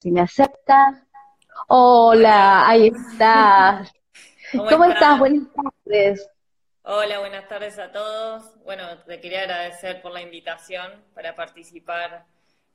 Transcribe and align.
si 0.00 0.10
me 0.10 0.22
acepta. 0.22 1.06
Hola, 1.68 2.66
ahí 2.66 2.88
estás. 2.88 3.92
¿Cómo, 4.52 4.84
estás? 4.86 5.18
Buenas 5.18 5.46
tardes. 5.54 6.30
Hola, 6.82 7.18
buenas 7.18 7.46
tardes 7.48 7.78
a 7.78 7.92
todos. 7.92 8.58
Bueno, 8.64 8.82
te 9.06 9.20
quería 9.20 9.42
agradecer 9.42 10.00
por 10.00 10.12
la 10.12 10.22
invitación 10.22 11.04
para 11.14 11.34
participar 11.34 12.24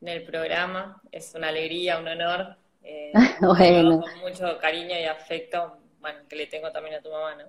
en 0.02 0.08
el 0.08 0.24
programa. 0.24 1.02
Es 1.12 1.34
una 1.34 1.48
alegría, 1.48 1.98
un 2.00 2.08
honor. 2.08 2.58
Eh, 2.84 3.12
bueno. 3.42 4.02
Con 4.02 4.20
mucho 4.20 4.60
cariño 4.60 4.98
y 4.98 5.06
afecto, 5.06 5.80
bueno, 6.00 6.20
que 6.30 6.36
le 6.36 6.46
tengo 6.46 6.72
también 6.72 6.96
a 6.96 7.02
tu 7.02 7.10
mamá, 7.10 7.36
¿no? 7.36 7.46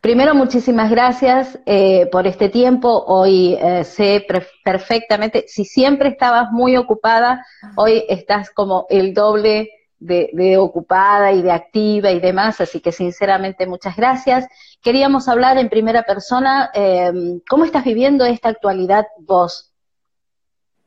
Primero, 0.00 0.34
muchísimas 0.34 0.90
gracias 0.90 1.58
eh, 1.66 2.06
por 2.12 2.26
este 2.26 2.48
tiempo. 2.48 3.04
Hoy 3.06 3.56
eh, 3.60 3.84
sé 3.84 4.26
perfectamente, 4.64 5.44
si 5.48 5.64
siempre 5.64 6.10
estabas 6.10 6.50
muy 6.52 6.76
ocupada, 6.76 7.44
hoy 7.76 8.04
estás 8.08 8.50
como 8.50 8.86
el 8.90 9.14
doble 9.14 9.70
de, 9.98 10.56
ocupada 10.58 11.32
y 11.32 11.42
de 11.42 11.50
activa 11.50 12.10
y 12.10 12.20
demás, 12.20 12.60
así 12.60 12.80
que 12.80 12.92
sinceramente 12.92 13.66
muchas 13.66 13.96
gracias. 13.96 14.46
Queríamos 14.82 15.28
hablar 15.28 15.58
en 15.58 15.68
primera 15.68 16.02
persona, 16.02 16.70
em, 16.74 17.40
¿cómo 17.48 17.64
estás 17.64 17.84
viviendo 17.84 18.24
esta 18.24 18.50
actualidad 18.50 19.06
vos? 19.18 19.72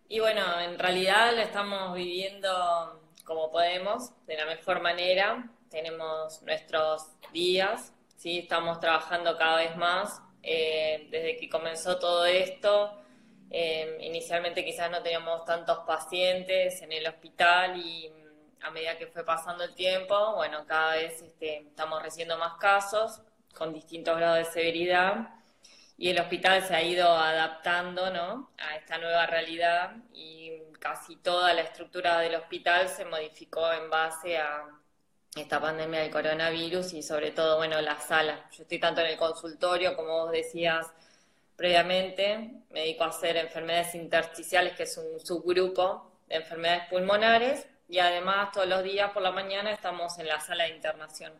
Y 0.07 0.19
bueno, 0.19 0.41
en 0.61 0.79
realidad 0.79 1.35
la 1.35 1.43
estamos 1.43 1.93
viviendo 1.93 2.49
como 3.23 3.51
podemos, 3.51 4.11
de 4.25 4.37
la 4.37 4.45
mejor 4.45 4.81
manera. 4.81 5.47
Tenemos 5.69 6.41
nuestros 6.41 7.05
días, 7.31 7.93
¿sí? 8.19 8.39
Estamos 8.39 8.79
trabajando 8.79 9.37
cada 9.37 9.57
vez 9.57 9.75
más. 9.77 10.21
Eh, 10.43 11.07
desde 11.09 11.37
que 11.37 11.49
comenzó 11.49 11.99
todo 11.99 12.25
esto, 12.25 13.01
eh, 13.49 13.97
inicialmente 14.01 14.63
quizás 14.63 14.91
no 14.91 15.01
teníamos 15.01 15.45
tantos 15.45 15.79
pacientes 15.87 16.81
en 16.81 16.91
el 16.91 17.07
hospital 17.07 17.77
y 17.77 18.09
mm, 18.09 18.65
a 18.65 18.71
medida 18.71 18.97
que 18.97 19.07
fue 19.07 19.25
pasando 19.25 19.63
el 19.63 19.73
tiempo, 19.73 20.35
bueno, 20.35 20.65
cada 20.67 20.95
vez 20.95 21.21
este, 21.21 21.59
estamos 21.59 22.03
recibiendo 22.03 22.37
más 22.37 22.55
casos 22.57 23.21
con 23.55 23.73
distintos 23.73 24.17
grados 24.17 24.39
de 24.39 24.45
severidad 24.45 25.29
y 25.97 26.09
el 26.09 26.19
hospital 26.19 26.61
se 26.63 26.75
ha 26.75 26.83
ido 26.83 27.09
adaptando 27.09 28.11
¿no? 28.11 28.51
a 28.57 28.75
esta 28.75 28.97
nueva 28.97 29.25
realidad 29.27 29.95
y 30.13 30.51
casi 30.79 31.17
toda 31.17 31.53
la 31.53 31.61
estructura 31.61 32.19
del 32.19 32.35
hospital 32.35 32.87
se 32.89 33.05
modificó 33.05 33.71
en 33.73 33.89
base 33.89 34.37
a 34.37 34.65
esta 35.35 35.59
pandemia 35.59 36.01
del 36.01 36.11
coronavirus 36.11 36.93
y 36.93 37.03
sobre 37.03 37.31
todo, 37.31 37.57
bueno, 37.57 37.79
la 37.81 37.97
sala. 37.99 38.49
Yo 38.51 38.63
estoy 38.63 38.79
tanto 38.79 39.01
en 39.01 39.07
el 39.07 39.17
consultorio, 39.17 39.95
como 39.95 40.25
vos 40.25 40.31
decías 40.31 40.87
previamente, 41.55 42.63
me 42.71 42.81
dedico 42.81 43.03
a 43.03 43.07
hacer 43.07 43.35
enfermedades 43.37 43.93
intersticiales, 43.93 44.75
que 44.75 44.83
es 44.83 44.97
un 44.97 45.19
subgrupo 45.19 46.09
de 46.27 46.35
enfermedades 46.37 46.87
pulmonares, 46.89 47.67
y 47.89 47.99
además 47.99 48.51
todos 48.53 48.67
los 48.67 48.83
días 48.83 49.11
por 49.11 49.21
la 49.21 49.31
mañana 49.31 49.71
estamos 49.71 50.17
en 50.19 50.27
la 50.27 50.39
sala 50.39 50.63
de 50.65 50.75
internación. 50.75 51.33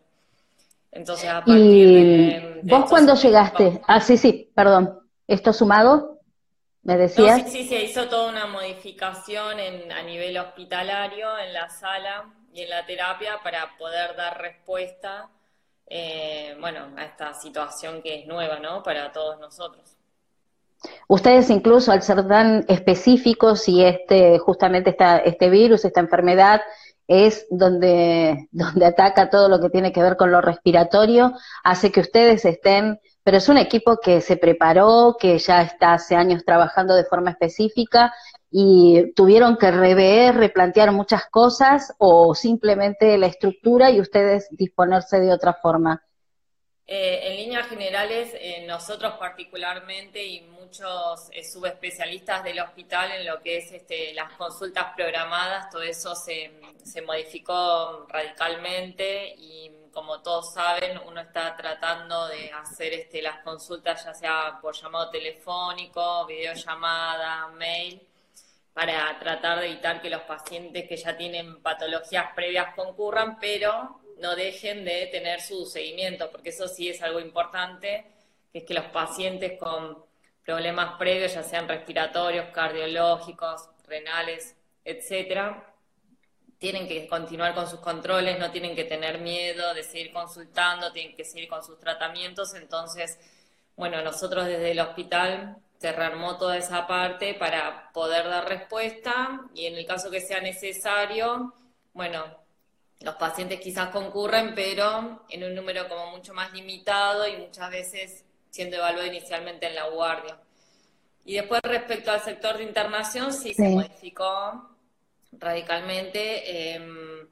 Entonces, 0.92 1.30
a 1.30 1.46
partir 1.46 1.88
de, 1.88 2.60
¿Vos 2.64 2.90
cuándo 2.90 3.14
llegaste? 3.14 3.82
Ah, 3.88 4.02
sí, 4.02 4.18
sí, 4.18 4.52
perdón. 4.54 5.00
¿Esto 5.28 5.54
sumado? 5.54 6.20
¿Me 6.82 6.98
decías? 6.98 7.44
sí, 7.44 7.64
sí, 7.64 7.70
se 7.70 7.84
hizo 7.84 8.08
toda 8.10 8.30
una 8.30 8.48
modificación 8.48 9.60
en, 9.60 9.92
a 9.92 10.02
nivel 10.02 10.38
hospitalario 10.38 11.38
en 11.38 11.54
la 11.54 11.70
sala 11.70 12.34
y 12.54 12.62
en 12.64 12.70
la 12.70 12.86
terapia 12.86 13.40
para 13.44 13.78
poder 13.78 14.16
dar 14.16 14.40
respuesta, 14.42 15.30
eh, 15.88 16.56
bueno, 16.60 16.94
a 16.98 17.06
esta 17.06 17.34
situación 17.34 18.02
que 18.02 18.20
es 18.20 18.28
nueva, 18.28 18.60
¿no? 18.60 18.84
Para 18.84 19.12
todos 19.12 19.40
nosotros. 19.40 19.96
Ustedes 21.08 21.50
incluso 21.50 21.92
al 21.92 22.02
ser 22.02 22.28
tan 22.28 22.64
específicos 22.68 23.68
y 23.68 23.84
este 23.84 24.40
justamente 24.40 24.92
esta, 24.92 25.18
este 25.18 25.50
virus, 25.50 25.84
esta 25.84 26.00
enfermedad 26.00 26.62
es 27.08 27.48
donde, 27.50 28.48
donde 28.52 28.86
ataca 28.86 29.30
todo 29.30 29.50
lo 29.50 29.60
que 29.60 29.70
tiene 29.70 29.92
que 29.92 30.02
ver 30.02 30.16
con 30.16 30.32
lo 30.32 30.40
respiratorio, 30.40 31.34
hace 31.64 31.92
que 31.92 32.00
ustedes 32.00 32.46
estén, 32.46 33.00
pero 33.24 33.38
es 33.38 33.50
un 33.50 33.58
equipo 33.58 33.98
que 33.98 34.22
se 34.22 34.38
preparó, 34.38 35.18
que 35.20 35.38
ya 35.38 35.62
está 35.62 35.94
hace 35.94 36.16
años 36.16 36.44
trabajando 36.46 36.96
de 36.96 37.06
forma 37.06 37.32
específica 37.32 38.14
y 38.52 39.12
tuvieron 39.14 39.58
que 39.58 39.72
rever, 39.72 40.36
replantear 40.36 40.92
muchas 40.92 41.26
cosas 41.30 41.94
o 42.00 42.34
simplemente 42.34 43.18
la 43.18 43.28
estructura 43.28 43.92
y 43.92 44.00
ustedes 44.00 44.48
disponerse 44.52 45.20
de 45.20 45.32
otra 45.32 45.54
forma? 45.54 46.04
Eh, 46.92 47.30
en 47.30 47.36
líneas 47.36 47.68
generales, 47.68 48.32
eh, 48.34 48.66
nosotros 48.66 49.14
particularmente 49.20 50.26
y 50.26 50.42
muchos 50.42 51.30
eh, 51.32 51.44
subespecialistas 51.44 52.44
del 52.44 52.60
hospital 52.60 53.12
en 53.12 53.28
lo 53.28 53.40
que 53.44 53.58
es 53.58 53.72
este, 53.72 54.12
las 54.16 54.34
consultas 54.34 54.86
programadas, 54.96 55.70
todo 55.70 55.84
eso 55.84 56.16
se, 56.16 56.52
se 56.84 57.04
modificó 57.04 58.08
radicalmente 58.10 59.36
y 59.38 59.70
como 59.92 60.22
todos 60.22 60.54
saben, 60.54 61.00
uno 61.06 61.22
está 61.22 61.56
tratando 61.56 62.28
de 62.28 62.52
hacer 62.52 62.94
este, 62.94 63.22
las 63.22 63.40
consultas 63.44 64.04
ya 64.04 64.14
sea 64.14 64.60
por 64.62 64.76
llamado 64.76 65.10
telefónico, 65.10 66.26
videollamada, 66.26 67.48
mail, 67.50 68.02
para 68.74 69.18
tratar 69.20 69.60
de 69.60 69.68
evitar 69.68 70.02
que 70.02 70.10
los 70.10 70.22
pacientes 70.22 70.88
que 70.88 70.98
ya 70.98 71.18
tienen 71.18 71.62
patologías 71.62 72.34
previas 72.36 72.74
concurran, 72.76 73.40
pero 73.40 74.00
no 74.20 74.36
dejen 74.36 74.86
de 74.86 75.08
tener 75.08 75.42
su 75.42 75.66
seguimiento, 75.66 76.30
porque 76.32 76.50
eso 76.50 76.68
sí 76.68 76.90
es 76.90 77.02
algo 77.02 77.20
importante, 77.20 78.06
que 78.52 78.60
es 78.60 78.64
que 78.66 78.74
los 78.74 78.86
pacientes 78.86 79.58
con 79.60 80.04
problemas 80.46 80.98
previos, 80.98 81.34
ya 81.34 81.44
sean 81.44 81.68
respiratorios, 81.68 82.48
cardiológicos, 82.54 83.70
renales, 83.88 84.56
etcétera, 84.84 85.69
tienen 86.60 86.88
que 86.88 87.08
continuar 87.08 87.56
con 87.56 87.68
sus 87.68 87.80
controles, 87.80 88.38
no 88.38 88.52
tienen 88.52 88.76
que 88.76 88.84
tener 88.84 89.20
miedo 89.20 89.74
de 89.74 89.82
seguir 89.82 90.12
consultando, 90.12 90.92
tienen 90.92 91.16
que 91.16 91.24
seguir 91.24 91.48
con 91.48 91.64
sus 91.64 91.80
tratamientos. 91.80 92.54
Entonces, 92.54 93.18
bueno, 93.78 94.02
nosotros 94.02 94.46
desde 94.46 94.72
el 94.72 94.80
hospital 94.82 95.58
se 95.80 95.94
rearmó 95.94 96.38
toda 96.38 96.58
esa 96.58 96.86
parte 96.86 97.34
para 97.34 97.90
poder 97.94 98.26
dar 98.26 98.48
respuesta 98.48 99.42
y 99.56 99.68
en 99.68 99.76
el 99.76 99.86
caso 99.86 100.12
que 100.12 100.20
sea 100.20 100.42
necesario, 100.42 101.54
bueno, 101.94 102.26
los 103.00 103.16
pacientes 103.16 103.62
quizás 103.62 103.88
concurren, 103.88 104.54
pero 104.54 105.26
en 105.30 105.46
un 105.46 105.56
número 105.56 105.88
como 105.88 106.12
mucho 106.12 106.34
más 106.34 106.52
limitado 106.52 107.26
y 107.26 107.38
muchas 107.38 107.72
veces 107.72 108.26
siendo 108.50 108.76
evaluado 108.76 109.08
inicialmente 109.08 109.68
en 109.68 109.76
la 109.76 109.88
guardia. 109.88 110.38
Y 111.24 111.36
después 111.36 111.62
respecto 111.64 112.12
al 112.12 112.20
sector 112.20 112.58
de 112.58 112.64
internación, 112.64 113.32
sí, 113.32 113.54
se 113.54 113.70
modificó 113.70 114.69
radicalmente. 115.32 116.74
Em, 116.76 117.28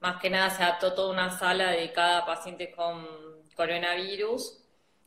más 0.00 0.20
que 0.20 0.30
nada 0.30 0.50
se 0.50 0.62
adaptó 0.62 0.94
toda 0.94 1.12
una 1.12 1.30
sala 1.38 1.70
dedicada 1.72 2.18
a 2.18 2.26
pacientes 2.26 2.74
con 2.74 3.06
coronavirus 3.54 4.58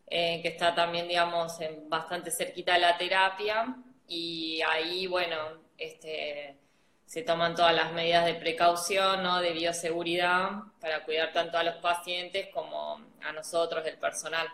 eh, 0.08 0.40
que 0.42 0.50
está 0.50 0.76
también, 0.76 1.08
digamos, 1.08 1.58
bastante 1.88 2.30
cerquita 2.32 2.74
de 2.74 2.80
la 2.80 2.98
terapia 2.98 3.76
y 4.08 4.62
ahí, 4.62 5.08
bueno, 5.08 5.36
este, 5.78 6.58
se 7.06 7.24
toman 7.24 7.56
todas 7.56 7.74
las 7.74 7.94
medidas 7.94 8.26
de 8.26 8.36
precaución, 8.36 9.24
¿no? 9.24 9.40
de 9.42 9.54
bioseguridad 9.54 10.50
para 10.80 11.04
cuidar 11.04 11.32
tanto 11.34 11.58
a 11.58 11.64
los 11.64 11.76
pacientes 11.76 12.50
como 12.54 13.02
a 13.22 13.32
nosotros, 13.32 13.86
el 13.88 13.98
personal. 13.98 14.48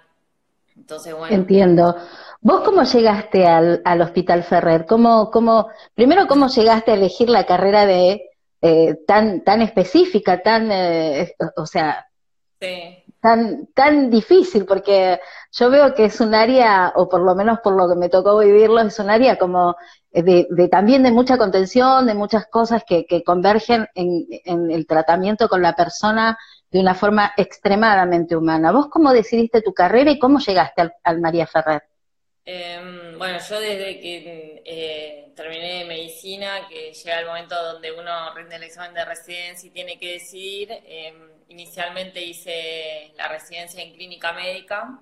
Entonces, 0.76 1.16
bueno. 1.16 1.36
Entiendo. 1.36 1.96
¿Vos 2.42 2.62
cómo 2.64 2.84
llegaste 2.84 3.48
al, 3.48 3.82
al 3.84 4.02
Hospital 4.02 4.44
Ferrer? 4.44 4.86
¿Cómo, 4.86 5.30
cómo, 5.30 5.68
primero, 5.94 6.28
¿cómo 6.28 6.48
llegaste 6.48 6.92
a 6.92 6.96
elegir 6.96 7.30
la 7.30 7.46
carrera 7.46 7.86
de 7.86 8.30
eh, 8.62 8.96
tan, 9.06 9.44
tan 9.44 9.62
específica, 9.62 10.42
tan, 10.42 10.72
eh, 10.72 11.34
o 11.56 11.66
sea, 11.66 12.08
sí 12.60 13.04
tan, 13.22 13.68
tan 13.74 14.10
difícil, 14.10 14.66
porque 14.66 15.20
yo 15.52 15.70
veo 15.70 15.94
que 15.94 16.06
es 16.06 16.22
un 16.22 16.34
área, 16.34 16.94
o 16.96 17.10
por 17.10 17.22
lo 17.22 17.36
menos 17.36 17.60
por 17.60 17.76
lo 17.76 17.90
que 17.90 17.96
me 17.96 18.10
tocó 18.10 18.38
vivirlo, 18.40 18.80
es 18.80 19.00
un 19.00 19.10
área 19.10 19.38
como 19.38 19.76
de, 20.12 20.48
de 20.50 20.68
también 20.70 21.04
de 21.04 21.12
mucha 21.12 21.38
contención, 21.38 22.06
de 22.06 22.14
muchas 22.14 22.48
cosas 22.48 22.84
que, 22.88 23.06
que 23.06 23.24
convergen 23.24 23.88
en, 23.94 24.26
en, 24.46 24.72
el 24.72 24.88
tratamiento 24.88 25.50
con 25.50 25.62
la 25.62 25.76
persona 25.76 26.38
de 26.72 26.80
una 26.80 26.94
forma 26.94 27.34
extremadamente 27.36 28.36
humana. 28.36 28.72
¿Vos 28.72 28.88
cómo 28.90 29.12
decidiste 29.12 29.62
tu 29.62 29.74
carrera 29.74 30.12
y 30.12 30.20
cómo 30.20 30.40
llegaste 30.40 30.92
al, 31.04 31.20
María 31.20 31.48
Ferrer? 31.48 31.84
Em, 32.46 33.18
bueno, 33.18 33.38
yo 33.48 33.60
desde 33.60 34.00
que 34.00 34.64
eh, 34.66 35.32
terminé 35.36 35.86
medicina, 35.86 36.68
que 36.68 36.94
llega 36.94 37.20
el 37.20 37.26
momento 37.26 37.56
donde 37.74 37.92
uno 37.92 38.34
rinde 38.34 38.56
el 38.56 38.64
examen 38.64 38.94
de 38.94 39.06
residencia 39.06 39.68
y 39.68 39.72
tiene 39.72 40.00
que 40.00 40.14
decidir, 40.14 40.72
eh, 40.72 41.14
inicialmente 41.50 42.22
hice 42.22 43.14
la 43.18 43.28
residencia 43.28 43.84
en 43.84 43.94
clínica 43.94 44.34
médica, 44.34 45.00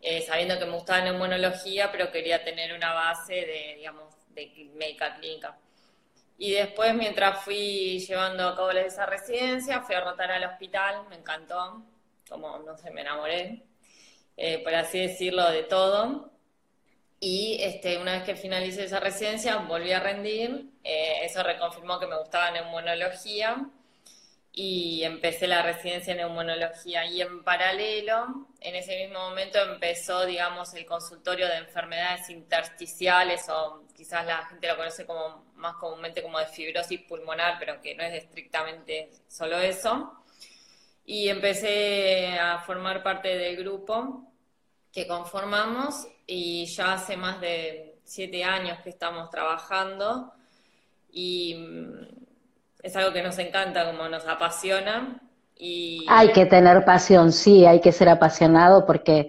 eh, 0.00 0.22
sabiendo 0.22 0.58
que 0.58 0.66
me 0.66 0.72
gustaba 0.72 1.02
neumonología, 1.02 1.90
pero 1.90 2.10
quería 2.10 2.44
tener 2.44 2.74
una 2.74 2.92
base 2.92 3.34
de, 3.34 3.74
digamos, 3.76 4.14
de 4.34 4.70
médica 4.74 5.16
clínica. 5.16 5.56
Y 6.38 6.52
después, 6.52 6.94
mientras 6.94 7.44
fui 7.44 7.98
llevando 7.98 8.48
a 8.48 8.56
cabo 8.56 8.70
esa 8.70 9.06
residencia, 9.06 9.82
fui 9.82 9.96
a 9.96 10.00
rotar 10.00 10.30
al 10.30 10.44
hospital, 10.44 11.08
me 11.10 11.16
encantó, 11.16 11.84
como, 12.28 12.58
no 12.60 12.76
sé, 12.78 12.92
me 12.92 13.00
enamoré, 13.00 13.64
eh, 14.36 14.62
por 14.62 14.74
así 14.74 15.00
decirlo, 15.00 15.50
de 15.50 15.64
todo. 15.64 16.30
Y 17.20 17.58
este, 17.60 17.98
una 17.98 18.12
vez 18.12 18.22
que 18.22 18.36
finalicé 18.36 18.84
esa 18.84 19.00
residencia, 19.00 19.56
volví 19.56 19.92
a 19.92 20.00
rendir. 20.00 20.70
Eh, 20.84 21.24
eso 21.24 21.42
reconfirmó 21.42 21.98
que 21.98 22.06
me 22.06 22.18
gustaba 22.18 22.52
neumonología 22.52 23.68
y 24.52 25.04
empecé 25.04 25.46
la 25.46 25.62
residencia 25.62 26.12
en 26.12 26.18
neumonología. 26.18 27.04
Y 27.06 27.20
en 27.22 27.44
paralelo, 27.44 28.48
en 28.60 28.74
ese 28.74 29.04
mismo 29.04 29.20
momento 29.28 29.58
empezó, 29.60 30.26
digamos, 30.26 30.74
el 30.74 30.84
consultorio 30.86 31.46
de 31.46 31.58
enfermedades 31.58 32.28
intersticiales, 32.30 33.48
o 33.48 33.84
quizás 33.96 34.26
la 34.26 34.44
gente 34.46 34.68
lo 34.68 34.76
conoce 34.76 35.06
como 35.06 35.46
más 35.54 35.76
comúnmente 35.76 36.22
como 36.22 36.38
de 36.38 36.46
fibrosis 36.46 37.00
pulmonar, 37.02 37.56
pero 37.58 37.80
que 37.80 37.94
no 37.94 38.02
es 38.02 38.24
estrictamente 38.24 39.10
solo 39.28 39.58
eso. 39.58 40.12
Y 41.04 41.28
empecé 41.28 42.38
a 42.38 42.58
formar 42.60 43.02
parte 43.02 43.28
del 43.28 43.56
grupo 43.56 44.32
que 44.92 45.06
conformamos 45.06 46.06
y 46.26 46.66
ya 46.66 46.94
hace 46.94 47.16
más 47.16 47.40
de 47.40 48.00
siete 48.04 48.44
años 48.44 48.80
que 48.80 48.90
estamos 48.90 49.30
trabajando 49.30 50.32
y 51.10 51.56
es 52.82 52.96
algo 52.96 53.12
que 53.12 53.22
nos 53.22 53.38
encanta, 53.38 53.86
como 53.86 54.08
nos 54.08 54.26
apasiona. 54.26 55.20
Y... 55.56 56.06
Hay 56.08 56.32
que 56.32 56.46
tener 56.46 56.84
pasión, 56.84 57.32
sí, 57.32 57.66
hay 57.66 57.80
que 57.80 57.92
ser 57.92 58.08
apasionado 58.08 58.86
porque 58.86 59.28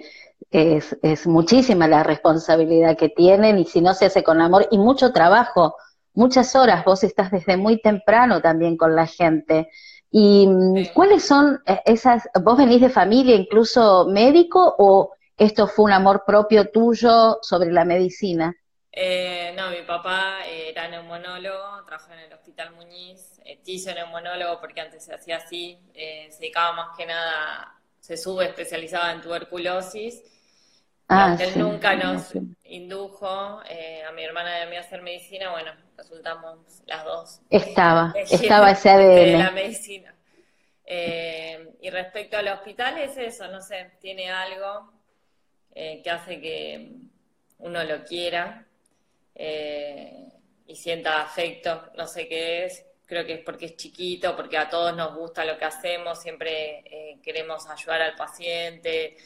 es, 0.52 0.98
es 1.02 1.28
muchísima 1.28 1.88
la 1.88 2.04
responsabilidad 2.04 2.98
que 2.98 3.10
tienen 3.10 3.58
y 3.58 3.66
si 3.66 3.82
no 3.82 3.94
se 3.94 4.06
hace 4.06 4.24
con 4.24 4.42
amor 4.42 4.68
y 4.72 4.78
mucho 4.78 5.12
trabajo, 5.12 5.76
muchas 6.14 6.56
horas, 6.56 6.86
vos 6.86 7.04
estás 7.04 7.32
desde 7.32 7.58
muy 7.58 7.82
temprano 7.82 8.42
también 8.42 8.78
con 8.78 8.96
la 8.96 9.08
gente. 9.08 9.70
¿Y 10.12 10.48
mm, 10.48 10.94
cuáles 10.94 11.26
son 11.26 11.62
eh, 11.66 11.82
esas, 11.86 12.28
vos 12.42 12.58
venís 12.58 12.82
de 12.82 12.90
familia 12.90 13.36
incluso 13.36 14.08
médico 14.08 14.76
o 14.78 15.14
esto 15.38 15.68
fue 15.68 15.86
un 15.86 15.94
amor 15.94 16.24
propio 16.26 16.70
tuyo 16.70 17.40
sobre 17.42 17.72
la 17.72 17.86
medicina? 17.86 18.56
Eh, 18.92 19.54
no, 19.56 19.70
mi 19.70 19.84
papá 19.84 20.40
era 20.46 20.88
neumonólogo, 20.88 21.86
trabajó 21.86 22.12
en 22.14 22.20
el 22.20 22.34
Hospital 22.34 22.74
Muñiz, 22.74 23.29
eh, 23.52 23.60
hizo 23.66 23.94
neumonólogo 23.94 24.60
porque 24.60 24.82
antes 24.82 25.04
se 25.04 25.14
hacía 25.14 25.38
así, 25.38 25.80
eh, 25.94 26.28
se 26.32 26.40
dedicaba 26.40 26.74
más 26.74 26.98
que 26.98 27.06
nada, 27.06 27.76
se 28.00 28.18
sube 28.18 28.46
especializada 28.46 29.12
en 29.12 29.22
tuberculosis. 29.22 30.22
Ah, 31.08 31.36
él 31.40 31.58
nunca 31.58 31.96
nos 31.96 32.34
indujo 32.66 33.62
eh, 33.68 34.04
a 34.08 34.12
mi 34.12 34.24
hermana 34.24 34.60
y 34.60 34.62
a 34.62 34.70
mí 34.70 34.76
a 34.76 34.82
hacer 34.82 35.02
medicina, 35.02 35.50
bueno, 35.50 35.72
resultamos 35.98 36.60
las 36.86 37.04
dos. 37.04 37.42
Estaba, 37.50 38.14
estaba 38.32 38.72
ese 38.72 38.90
ADN. 38.90 39.16
De 39.16 39.38
la 39.38 39.52
medicina. 39.52 40.16
y 40.86 41.90
respecto 41.90 42.38
al 42.38 42.48
hospital 42.50 43.00
es 43.00 43.18
eso, 43.18 43.48
no 43.48 43.62
sé, 43.62 43.92
tiene 44.00 44.30
algo 44.30 44.94
que 45.74 46.10
hace 46.10 46.42
que 46.42 46.92
uno 47.60 47.84
lo 47.84 48.04
quiera 48.04 48.66
eh, 49.42 50.28
y 50.68 50.76
sienta 50.76 51.22
afecto, 51.22 51.92
no 51.96 52.06
sé 52.06 52.28
qué 52.28 52.66
es, 52.66 52.86
creo 53.10 53.26
que 53.26 53.34
es 53.34 53.40
porque 53.44 53.66
es 53.66 53.76
chiquito, 53.76 54.36
porque 54.36 54.56
a 54.56 54.70
todos 54.70 54.96
nos 54.96 55.16
gusta 55.16 55.44
lo 55.44 55.58
que 55.58 55.66
hacemos, 55.66 56.22
siempre 56.22 56.84
eh, 56.86 57.20
queremos 57.24 57.68
ayudar 57.68 58.04
al 58.04 58.16
paciente. 58.16 59.18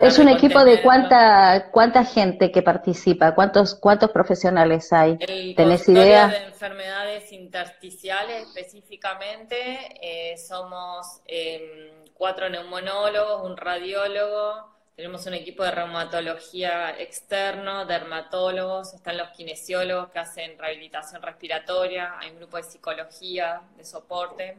es 0.00 0.18
un 0.18 0.30
equipo 0.30 0.64
de 0.64 0.80
cuánta 0.80 1.70
cuánta 1.70 2.02
gente 2.02 2.50
que 2.50 2.62
participa, 2.62 3.34
cuántos 3.34 3.74
cuántos 3.74 4.10
profesionales 4.10 4.90
hay. 4.90 5.18
¿Tenés 5.54 5.86
idea? 5.86 6.28
de 6.28 6.44
enfermedades 6.44 7.30
intersticiales 7.30 8.48
específicamente 8.48 9.56
eh, 10.00 10.38
somos 10.38 11.20
em, 11.26 12.04
cuatro 12.14 12.48
neumonólogos, 12.48 13.44
un 13.44 13.58
radiólogo, 13.58 14.75
tenemos 14.96 15.26
un 15.26 15.34
equipo 15.34 15.62
de 15.62 15.72
reumatología 15.72 16.98
externo, 16.98 17.84
dermatólogos, 17.84 18.94
están 18.94 19.18
los 19.18 19.28
kinesiólogos 19.28 20.10
que 20.10 20.18
hacen 20.18 20.58
rehabilitación 20.58 21.20
respiratoria, 21.20 22.18
hay 22.18 22.30
un 22.30 22.38
grupo 22.38 22.56
de 22.56 22.62
psicología, 22.62 23.60
de 23.76 23.84
soporte 23.84 24.56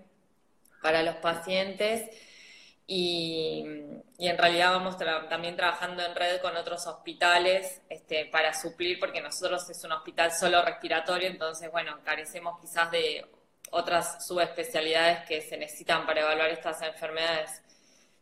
para 0.84 1.02
los 1.02 1.16
pacientes 1.16 2.08
y, 2.86 3.66
en 4.20 4.38
realidad 4.38 4.74
vamos 4.74 4.96
también 5.28 5.56
trabajando 5.56 6.04
en 6.06 6.16
red 6.16 6.40
con 6.40 6.56
otros 6.56 6.86
hospitales 6.86 7.82
este, 7.90 8.26
para 8.26 8.54
suplir, 8.54 9.00
porque 9.00 9.22
nosotros 9.22 9.68
es 9.72 9.84
un 9.84 9.92
hospital 9.92 10.32
solo 10.32 10.64
respiratorio, 10.64 11.30
entonces, 11.30 11.72
bueno, 11.72 11.98
carecemos 12.04 12.60
quizás 12.62 12.92
de 12.92 13.26
otras 13.72 14.26
subespecialidades 14.26 15.28
que 15.28 15.42
se 15.42 15.58
necesitan 15.58 16.06
para 16.06 16.22
evaluar 16.22 16.50
estas 16.50 16.82
enfermedades. 16.84 17.62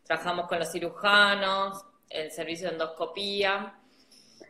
Trabajamos 0.02 0.48
con 0.48 0.58
los 0.58 0.72
cirujanos, 0.72 1.84
el 2.10 2.30
servicio 2.30 2.68
de 2.68 2.74
endoscopía. 2.74 3.74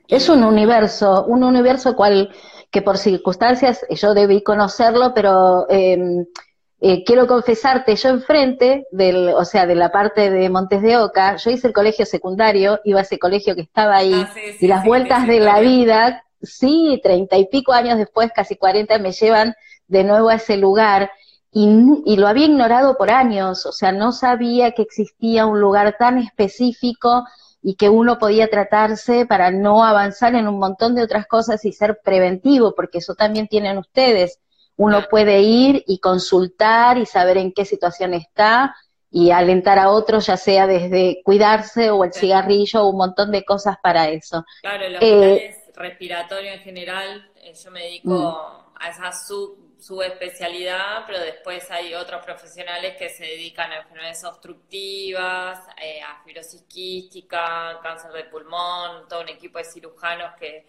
Es 0.09 0.29
un 0.29 0.45
universo, 0.45 1.25
un 1.25 1.43
universo 1.43 1.97
cual 1.97 2.31
que 2.71 2.83
por 2.83 2.99
circunstancias 2.99 3.85
yo 3.91 4.15
debí 4.15 4.43
conocerlo, 4.43 5.13
pero 5.15 5.67
em, 5.69 6.27
eh, 6.81 7.05
quiero 7.05 7.27
confesarte, 7.27 7.97
yo 7.97 8.11
enfrente 8.11 8.87
del, 8.91 9.31
o 9.31 9.45
sea, 9.45 9.67
de 9.67 9.75
la 9.75 9.91
parte 9.91 10.31
de 10.31 10.51
Montes 10.51 10.83
de 10.83 10.99
Oca, 10.99 11.37
yo 11.37 11.51
hice 11.51 11.69
el 11.69 11.73
colegio 11.73 12.05
secundario, 12.05 12.81
iba 12.85 13.01
a 13.01 13.03
ese 13.03 13.19
colegio 13.19 13.55
que 13.55 13.63
estaba 13.63 13.97
ahí, 13.97 14.13
ah, 14.15 14.35
y 14.61 14.67
las 14.67 14.85
vueltas 14.85 15.27
de 15.27 15.41
la 15.41 15.61
vida, 15.61 16.25
sí, 16.43 17.01
treinta 17.03 17.39
y 17.39 17.47
pico 17.47 17.73
años 17.73 17.99
después, 17.99 18.31
casi 18.35 18.57
cuarenta, 18.57 18.99
me 18.99 19.13
llevan 19.13 19.55
de 19.89 20.05
nuevo 20.05 20.29
a 20.29 20.35
ese 20.35 20.57
lugar. 20.57 21.11
Y, 21.51 21.67
y, 22.05 22.17
lo 22.19 22.29
había 22.29 22.45
ignorado 22.45 22.99
por 22.99 23.11
años, 23.11 23.65
o 23.65 23.73
sea, 23.73 23.91
no 23.91 24.13
sabía 24.13 24.73
que 24.73 24.83
existía 24.83 25.47
un 25.47 25.59
lugar 25.59 25.97
tan 25.99 26.19
específico 26.19 27.25
y 27.69 27.75
que 27.75 27.89
uno 27.89 28.17
podía 28.17 28.49
tratarse 28.49 29.27
para 29.27 29.51
no 29.51 29.85
avanzar 29.85 30.37
en 30.37 30.47
un 30.47 30.57
montón 30.57 30.95
de 30.95 31.03
otras 31.03 31.27
cosas 31.27 31.65
y 31.65 31.73
ser 31.73 31.99
preventivo, 32.01 32.77
porque 32.77 32.99
eso 32.99 33.17
también 33.17 33.49
tienen 33.49 33.77
ustedes. 33.77 34.39
Uno 34.77 35.03
puede 35.11 35.41
ir 35.41 35.83
y 35.85 35.99
consultar 35.99 36.97
y 36.97 37.07
saber 37.07 37.39
en 37.39 37.53
qué 37.53 37.65
situación 37.65 38.15
está 38.15 38.77
y 39.11 39.33
alentar 39.33 39.81
a 39.81 39.91
otros, 39.91 40.27
ya 40.27 40.37
sea 40.37 40.69
desde 40.69 41.21
cuidarse 41.25 41.91
o 41.91 42.05
el 42.05 42.13
cigarrillo 42.13 42.85
o 42.85 42.91
un 42.91 42.99
montón 42.99 43.33
de 43.33 43.45
cosas 43.45 43.79
para 43.83 44.11
eso. 44.11 44.45
Claro, 44.61 44.85
el 44.85 44.99
eh, 45.01 45.57
respiratorio 45.75 46.53
en 46.53 46.61
general, 46.61 47.29
eh, 47.35 47.53
yo 47.53 47.73
me 47.73 47.83
dedico 47.83 48.13
mm. 48.13 48.77
a 48.81 48.91
esa 48.91 49.11
sub 49.11 49.66
su 49.79 50.03
especialidad, 50.03 51.05
pero 51.07 51.21
después 51.21 51.71
hay 51.71 51.95
otros 51.95 52.25
profesionales 52.25 52.97
que 52.97 53.09
se 53.09 53.25
dedican 53.25 53.71
a 53.73 53.79
enfermedades 53.79 54.25
obstructivas, 54.25 55.61
eh, 55.83 56.01
a 56.03 56.23
fibrosis 56.25 56.63
quística, 56.63 57.79
cáncer 57.83 58.13
de 58.13 58.25
pulmón, 58.25 59.07
todo 59.09 59.21
un 59.21 59.29
equipo 59.29 59.59
de 59.59 59.65
cirujanos 59.65 60.35
que 60.39 60.67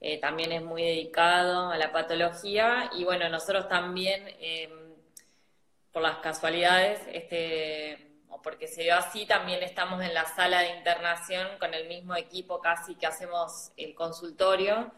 eh, 0.00 0.20
también 0.20 0.52
es 0.52 0.62
muy 0.62 0.82
dedicado 0.82 1.70
a 1.70 1.76
la 1.76 1.92
patología. 1.92 2.90
Y 2.94 3.04
bueno, 3.04 3.28
nosotros 3.28 3.68
también, 3.68 4.24
em, 4.40 4.94
por 5.92 6.02
las 6.02 6.18
casualidades, 6.18 7.00
este, 7.12 8.22
o 8.28 8.42
porque 8.42 8.68
se 8.68 8.82
dio 8.82 8.96
así, 8.96 9.26
también 9.26 9.62
estamos 9.62 10.02
en 10.02 10.14
la 10.14 10.24
sala 10.26 10.60
de 10.60 10.76
internación 10.76 11.46
con 11.58 11.74
el 11.74 11.88
mismo 11.88 12.14
equipo 12.16 12.60
casi 12.60 12.94
que 12.96 13.06
hacemos 13.06 13.72
el 13.76 13.94
consultorio 13.94 14.92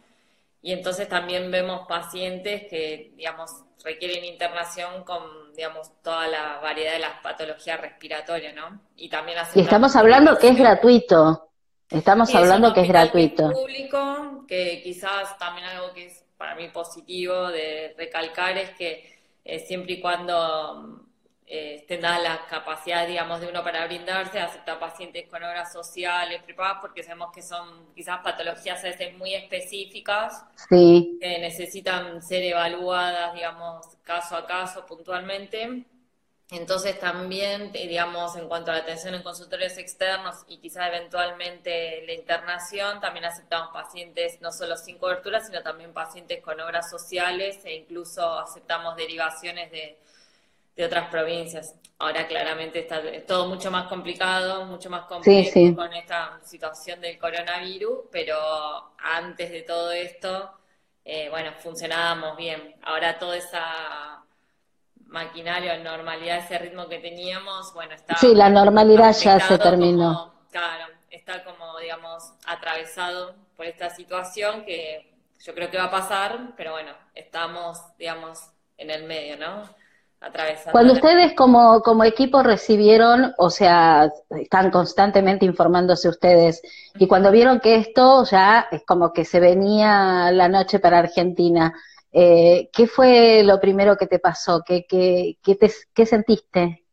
y 0.63 0.73
entonces 0.73 1.09
también 1.09 1.51
vemos 1.51 1.87
pacientes 1.89 2.65
que, 2.69 3.13
digamos, 3.17 3.51
requieren 3.83 4.25
internación 4.25 5.05
con, 5.05 5.55
digamos, 5.55 5.91
toda 6.03 6.29
la 6.29 6.59
variedad 6.59 6.93
de 6.93 6.99
las 6.99 7.21
patologías 7.23 7.81
respiratorias, 7.81 8.55
¿no? 8.55 8.81
Y 8.97 9.09
también 9.09 9.39
Y 9.55 9.61
estamos 9.61 9.97
hablando 9.97 10.39
que 10.39 10.49
es 10.49 10.59
gratuito. 10.59 11.51
Estamos 11.89 12.35
hablando 12.35 12.73
que 12.73 12.83
es 12.83 12.89
gratuito. 12.89 13.51
público, 13.51 14.45
que 14.47 14.81
quizás 14.83 15.37
también 15.39 15.67
algo 15.67 15.93
que 15.93 16.07
es 16.07 16.25
para 16.37 16.55
mí 16.55 16.69
positivo 16.69 17.49
de 17.49 17.95
recalcar 17.99 18.57
es 18.57 18.71
que 18.71 19.19
eh, 19.45 19.59
siempre 19.61 19.95
y 19.95 20.01
cuando 20.01 21.07
eh, 21.53 21.75
estén 21.81 22.01
dadas 22.01 22.23
las 22.23 22.39
capacidades, 22.43 23.09
digamos, 23.09 23.41
de 23.41 23.49
uno 23.49 23.65
para 23.65 23.85
brindarse, 23.85 24.39
aceptar 24.39 24.79
pacientes 24.79 25.29
con 25.29 25.43
obras 25.43 25.73
sociales, 25.73 26.41
preparadas, 26.45 26.79
porque 26.81 27.03
sabemos 27.03 27.33
que 27.35 27.43
son 27.43 27.93
quizás 27.93 28.21
patologías 28.23 28.79
a 28.85 28.87
veces 28.87 29.19
muy 29.19 29.35
específicas, 29.35 30.45
que 30.69 31.19
necesitan 31.41 32.23
ser 32.23 32.45
evaluadas, 32.45 33.35
digamos, 33.35 33.85
caso 34.05 34.37
a 34.37 34.47
caso, 34.47 34.87
puntualmente. 34.87 35.85
Entonces 36.53 37.01
también, 37.01 37.73
eh, 37.75 37.89
digamos, 37.89 38.37
en 38.37 38.47
cuanto 38.47 38.71
a 38.71 38.75
la 38.75 38.81
atención 38.83 39.15
en 39.15 39.25
consultorios 39.25 39.77
externos 39.77 40.45
y 40.47 40.59
quizás 40.59 40.87
eventualmente 40.87 42.05
la 42.07 42.13
internación, 42.13 43.01
también 43.01 43.25
aceptamos 43.25 43.73
pacientes 43.73 44.41
no 44.41 44.53
solo 44.53 44.77
sin 44.77 44.99
cobertura, 44.99 45.41
sino 45.41 45.63
también 45.63 45.93
pacientes 45.93 46.41
con 46.41 46.61
obras 46.61 46.89
sociales 46.89 47.59
e 47.65 47.75
incluso 47.75 48.39
aceptamos 48.39 48.95
derivaciones 48.95 49.73
de 49.73 49.99
de 50.77 50.85
otras 50.85 51.09
provincias. 51.09 51.75
Ahora 51.99 52.27
claramente 52.27 52.81
está 52.81 53.03
todo 53.27 53.47
mucho 53.47 53.71
más 53.71 53.87
complicado, 53.87 54.65
mucho 54.65 54.89
más 54.89 55.05
complejo 55.05 55.77
con 55.77 55.93
esta 55.93 56.41
situación 56.45 57.01
del 57.01 57.19
coronavirus, 57.19 58.07
pero 58.11 58.37
antes 58.99 59.51
de 59.51 59.63
todo 59.63 59.91
esto, 59.93 60.51
eh, 61.05 61.29
bueno, 61.29 61.53
funcionábamos 61.59 62.37
bien. 62.37 62.77
Ahora 62.83 63.19
toda 63.19 63.37
esa 63.37 64.25
maquinaria, 65.09 65.77
normalidad, 65.79 66.39
ese 66.39 66.59
ritmo 66.59 66.89
que 66.89 66.99
teníamos, 66.99 67.75
bueno, 67.75 67.95
está... 67.95 68.17
Sí, 68.17 68.35
la 68.35 68.49
normalidad 68.49 69.15
ya 69.15 69.39
se 69.41 69.59
terminó. 69.59 70.33
claro, 70.51 70.87
está 71.11 71.45
como, 71.45 71.79
digamos, 71.79 72.33
atravesado 72.47 73.35
por 73.57 73.67
esta 73.67 73.91
situación 73.91 74.65
que 74.65 75.13
yo 75.45 75.55
creo 75.55 75.71
que 75.71 75.79
va 75.79 75.85
a 75.85 75.91
pasar, 75.91 76.55
pero 76.57 76.73
bueno, 76.73 76.93
estamos, 77.15 77.79
digamos, 77.99 78.39
en 78.79 78.91
el 78.91 79.05
medio, 79.05 79.37
¿no? 79.37 79.69
Atravesando. 80.21 80.73
Cuando 80.73 80.93
ustedes 80.93 81.35
como, 81.35 81.81
como 81.83 82.05
equipo 82.05 82.43
recibieron, 82.43 83.33
o 83.39 83.49
sea, 83.49 84.13
están 84.31 84.71
constantemente 84.71 85.47
informándose 85.47 86.09
ustedes, 86.09 86.61
y 86.99 87.07
cuando 87.07 87.31
vieron 87.31 87.61
que 87.61 87.77
esto 87.77 88.25
ya 88.25 88.69
es 88.71 88.85
como 88.85 89.13
que 89.13 89.25
se 89.25 89.41
venía 89.41 90.31
la 90.31 90.49
noche 90.49 90.79
para 90.79 90.99
Argentina, 90.99 91.73
eh, 92.13 92.69
¿qué 92.73 92.87
fue 92.87 93.43
lo 93.45 93.61
primero 93.61 93.97
que 93.97 94.07
te 94.07 94.19
pasó? 94.19 94.63
¿Qué, 94.67 94.85
qué, 94.87 95.39
qué, 95.43 95.55
te, 95.55 95.73
qué 95.95 96.05
sentiste? 96.05 96.85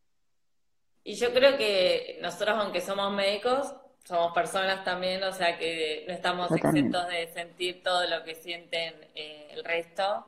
Y 1.03 1.15
yo 1.15 1.33
creo 1.33 1.57
que 1.57 2.19
nosotros, 2.21 2.57
aunque 2.59 2.81
somos 2.81 3.11
médicos, 3.13 3.73
somos 4.05 4.33
personas 4.33 4.85
también, 4.85 5.23
o 5.23 5.33
sea 5.33 5.57
que 5.57 6.05
no 6.07 6.13
estamos 6.13 6.51
exentos 6.51 7.07
de 7.07 7.27
sentir 7.27 7.83
todo 7.83 8.07
lo 8.07 8.23
que 8.23 8.35
sienten 8.35 8.93
eh, 9.15 9.49
el 9.51 9.63
resto. 9.65 10.25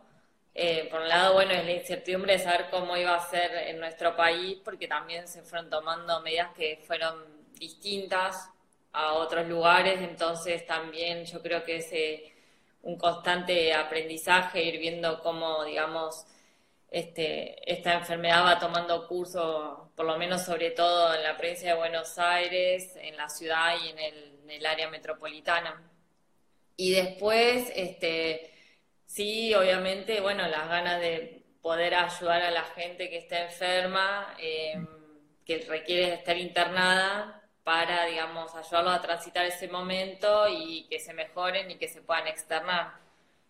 Eh, 0.54 0.88
por 0.90 1.02
un 1.02 1.08
lado, 1.08 1.34
bueno, 1.34 1.52
es 1.52 1.66
la 1.66 1.72
incertidumbre 1.72 2.34
de 2.34 2.40
saber 2.40 2.68
cómo 2.70 2.98
iba 2.98 3.16
a 3.16 3.30
ser 3.30 3.52
en 3.70 3.80
nuestro 3.80 4.16
país, 4.16 4.58
porque 4.64 4.88
también 4.88 5.28
se 5.28 5.44
fueron 5.44 5.70
tomando 5.70 6.22
medidas 6.22 6.54
que 6.56 6.82
fueron 6.86 7.24
distintas 7.54 8.50
a 8.92 9.14
otros 9.14 9.48
lugares, 9.48 10.00
entonces 10.02 10.66
también 10.66 11.26
yo 11.26 11.42
creo 11.42 11.64
que 11.64 11.78
es 11.78 11.92
eh, 11.92 12.34
un 12.82 12.98
constante 12.98 13.74
aprendizaje, 13.74 14.64
ir 14.64 14.80
viendo 14.80 15.22
cómo, 15.22 15.64
digamos, 15.64 16.26
este, 16.92 17.72
esta 17.72 17.94
enfermedad 17.94 18.44
va 18.44 18.60
tomando 18.60 19.08
curso, 19.08 19.92
por 19.96 20.06
lo 20.06 20.18
menos 20.18 20.44
sobre 20.44 20.72
todo 20.72 21.14
en 21.14 21.24
la 21.24 21.38
provincia 21.38 21.74
de 21.74 21.78
Buenos 21.78 22.18
Aires, 22.18 22.96
en 22.96 23.16
la 23.16 23.30
ciudad 23.30 23.76
y 23.84 23.90
en 23.90 24.00
el, 24.00 24.66
área 24.66 24.90
metropolitana. 24.90 25.90
Y 26.76 26.92
después, 26.92 27.72
este, 27.76 28.52
sí, 29.10 29.54
obviamente, 29.56 30.22
bueno, 30.22 30.48
las 30.48 30.70
ganas 30.70 31.02
de 31.02 31.44
poder 31.62 31.96
ayudar 31.96 32.44
a 32.44 32.52
la 32.52 32.64
gente 32.64 33.10
que 33.10 33.18
está 33.18 33.44
enferma, 33.44 34.36
em, 34.38 34.88
que 35.46 35.66
requiere 35.68 36.14
estar 36.14 36.38
internada, 36.38 37.42
para, 37.64 38.06
digamos, 38.06 38.56
ayudarlos 38.56 38.94
a 38.96 39.02
transitar 39.02 39.46
ese 39.46 39.68
momento 39.68 40.48
y 40.48 40.88
que 40.90 41.00
se 41.00 41.14
mejoren 41.14 41.70
y 41.70 41.76
que 41.76 41.88
se 41.88 42.02
puedan 42.02 42.28
externar. 42.28 42.94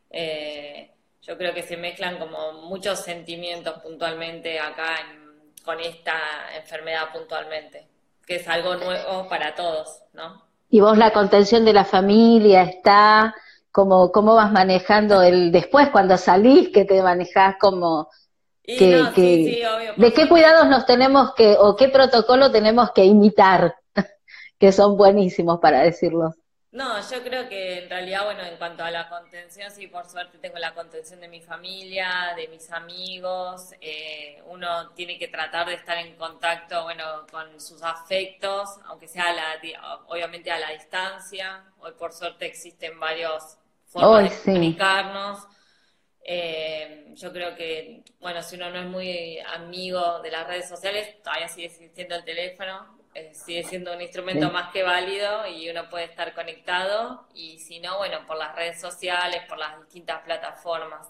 Eh, 0.10 0.92
yo 1.22 1.38
creo 1.38 1.54
que 1.54 1.64
se 1.64 1.78
mezclan 1.78 2.18
como 2.18 2.54
muchos 2.54 3.00
sentimientos 3.00 3.82
puntualmente 3.82 4.60
acá 4.60 4.98
con 5.64 5.80
esta 5.80 6.18
enfermedad 6.56 7.12
puntualmente, 7.14 7.88
que 8.26 8.38
es 8.38 8.48
algo 8.48 8.76
nuevo 8.76 9.28
para 9.30 9.56
todos, 9.56 10.02
¿no? 10.14 10.44
Y 10.70 10.80
vos 10.80 10.98
la 10.98 11.12
contención 11.12 11.66
de 11.66 11.74
la 11.74 11.86
familia 11.86 12.64
está, 12.64 13.36
como 13.72 14.12
cómo 14.12 14.36
vas 14.36 14.52
manejando 14.52 15.22
el 15.22 15.52
después 15.52 15.90
cuando 15.90 16.18
salís, 16.18 16.70
que 16.70 16.86
te 16.86 17.02
manejás 17.02 17.56
como 17.60 18.10
que, 18.64 19.64
de 19.98 20.14
qué 20.14 20.30
cuidados 20.30 20.68
nos 20.68 20.86
tenemos 20.86 21.34
que 21.34 21.56
o 21.60 21.76
qué 21.76 21.90
protocolo 21.90 22.52
tenemos 22.52 22.92
que 22.92 23.06
imitar, 23.06 23.76
que 24.60 24.72
son 24.72 24.98
buenísimos 24.98 25.60
para 25.60 25.82
decirlo. 25.82 26.34
No, 26.72 27.00
yo 27.10 27.24
creo 27.24 27.50
que 27.50 27.80
en 27.80 27.90
realidad, 27.90 28.26
bueno, 28.26 28.44
en 28.44 28.56
cuanto 28.58 28.84
a 28.84 28.92
la 28.92 29.10
contención, 29.10 29.72
sí, 29.72 29.88
por 29.88 30.08
suerte 30.08 30.38
tengo 30.38 30.60
la 30.60 30.76
contención 30.76 31.20
de 31.20 31.28
mi 31.28 31.42
familia, 31.42 32.34
de 32.36 32.48
mis 32.48 32.72
amigos. 32.72 33.74
Eh, 33.82 34.40
uno 34.46 34.92
tiene 34.92 35.18
que 35.18 35.28
tratar 35.30 35.68
de 35.68 35.74
estar 35.74 35.98
en 35.98 36.16
contacto, 36.16 36.84
bueno, 36.84 37.26
con 37.32 37.60
sus 37.60 37.82
afectos, 37.82 38.70
aunque 38.86 39.08
sea 39.08 39.26
obviamente 40.08 40.52
a 40.52 40.60
la 40.60 40.72
distancia. 40.72 41.64
Hoy, 41.80 41.94
por 41.94 42.14
suerte, 42.14 42.46
existen 42.46 43.00
varios 43.00 43.58
formas 43.88 44.30
de 44.30 44.44
comunicarnos. 44.44 45.48
Eh, 46.24 47.14
yo 47.16 47.34
creo 47.34 47.56
que, 47.56 48.04
bueno, 48.20 48.44
si 48.44 48.56
uno 48.56 48.70
no 48.70 48.80
es 48.80 48.86
muy 48.86 49.40
amigo 49.40 50.20
de 50.22 50.30
las 50.30 50.46
redes 50.46 50.70
sociales, 50.70 51.20
todavía 51.24 51.48
sigue 51.48 51.66
existiendo 51.66 52.14
el 52.14 52.24
teléfono, 52.24 52.99
sigue 53.34 53.64
siendo 53.64 53.94
un 53.94 54.02
instrumento 54.02 54.52
más 54.52 54.72
que 54.72 54.84
válido 54.84 55.48
y 55.48 55.70
uno 55.70 55.90
puede 55.90 56.06
estar 56.06 56.34
conectado 56.34 57.28
y 57.34 57.60
si 57.60 57.80
no, 57.80 57.98
bueno, 57.98 58.26
por 58.26 58.38
las 58.38 58.56
redes 58.56 58.80
sociales, 58.80 59.44
por 59.48 59.58
las 59.58 59.80
distintas 59.80 60.22
plataformas. 60.24 61.08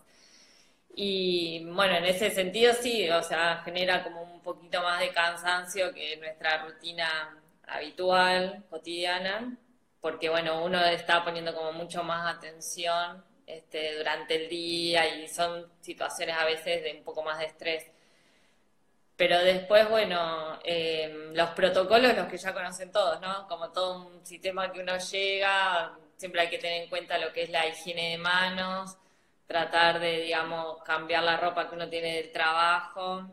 Y 0.96 1.64
bueno, 1.66 1.96
en 1.96 2.06
ese 2.06 2.32
sentido 2.32 2.74
sí, 2.74 3.10
o 3.10 3.24
sea, 3.24 3.62
genera 3.64 4.04
como 4.04 4.24
un 4.24 4.42
poquito 4.42 4.82
más 4.82 5.00
de 5.00 5.12
cansancio 5.12 5.94
que 5.94 6.18
nuestra 6.18 6.66
rutina 6.66 7.38
habitual, 7.68 8.66
cotidiana, 8.70 9.58
porque 10.02 10.30
bueno, 10.30 10.64
uno 10.64 10.84
está 10.86 11.24
poniendo 11.24 11.54
como 11.56 11.72
mucho 11.74 12.04
más 12.04 12.36
atención 12.36 13.24
este, 13.46 13.98
durante 13.98 14.36
el 14.36 14.50
día 14.50 15.08
y 15.16 15.28
son 15.28 15.72
situaciones 15.82 16.36
a 16.38 16.46
veces 16.46 16.84
de 16.84 16.94
un 16.98 17.04
poco 17.04 17.24
más 17.24 17.40
de 17.40 17.46
estrés. 17.46 17.86
Pero 19.20 19.38
después, 19.44 19.90
bueno, 19.90 20.58
em, 20.64 21.34
los 21.34 21.50
protocolos, 21.50 22.16
los 22.16 22.28
que 22.28 22.38
ya 22.38 22.54
conocen 22.54 22.90
todos, 22.90 23.20
¿no? 23.20 23.46
Como 23.50 23.70
todo 23.70 24.08
un 24.08 24.26
sistema 24.26 24.72
que 24.72 24.80
uno 24.80 24.98
llega, 24.98 25.92
siempre 26.16 26.40
hay 26.40 26.50
que 26.50 26.58
tener 26.58 26.84
en 26.84 26.90
cuenta 26.90 27.18
lo 27.18 27.34
que 27.34 27.44
es 27.44 27.50
la 27.50 27.68
higiene 27.68 28.12
de 28.12 28.18
manos, 28.18 28.98
tratar 29.46 30.00
de, 30.00 30.22
digamos, 30.22 30.82
cambiar 30.84 31.24
la 31.24 31.36
ropa 31.36 31.68
que 31.68 31.76
uno 31.76 31.90
tiene 31.90 32.16
del 32.16 32.32
trabajo, 32.32 33.30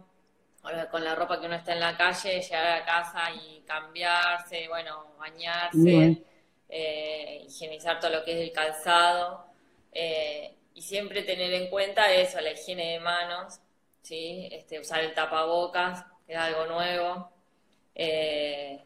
con 0.91 1.05
la 1.05 1.15
ropa 1.15 1.39
que 1.39 1.47
uno 1.47 1.55
está 1.55 1.73
en 1.75 1.81
la 1.81 1.97
calle, 1.97 2.41
llegar 2.41 2.67
a 2.67 2.85
casa 2.85 3.31
y 3.31 3.61
cambiarse, 3.61 4.67
bueno, 4.67 5.15
bañarse, 5.21 6.21
eh, 6.69 7.45
higienizar 7.47 8.01
todo 8.01 8.11
lo 8.11 8.25
que 8.25 8.33
es 8.33 8.49
el 8.49 8.53
calzado. 8.53 9.47
Eh, 9.93 10.53
y 10.75 10.83
siempre 10.83 11.23
tener 11.23 11.53
en 11.55 11.71
cuenta 11.71 12.13
eso, 12.13 12.41
la 12.41 12.51
higiene 12.51 12.95
de 12.95 12.99
manos, 12.99 13.61
¿sí? 14.07 14.49
Este, 14.53 14.79
usar 14.79 15.01
el 15.01 15.15
tapabocas, 15.15 16.05
que 16.27 16.35
es 16.35 16.39
algo 16.39 16.67
nuevo. 16.67 17.29
Eh, 17.95 18.85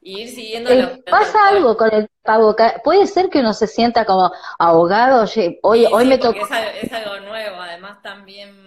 y 0.00 0.20
ir 0.20 0.28
siguiendo 0.28 0.70
eh, 0.70 1.02
¿Pasa 1.10 1.48
algo 1.48 1.76
con 1.76 1.92
el 1.92 2.08
tapabocas? 2.22 2.74
¿Puede 2.84 3.06
ser 3.06 3.28
que 3.28 3.40
uno 3.40 3.52
se 3.52 3.66
sienta 3.66 4.04
como 4.04 4.32
ahogado? 4.58 5.26
hoy, 5.62 5.86
hoy 5.86 6.04
me 6.04 6.18
tocó... 6.18 6.46
Es, 6.80 6.92
algo 6.92 7.20
nuevo, 7.20 7.56
además 7.56 8.00
también... 8.00 8.64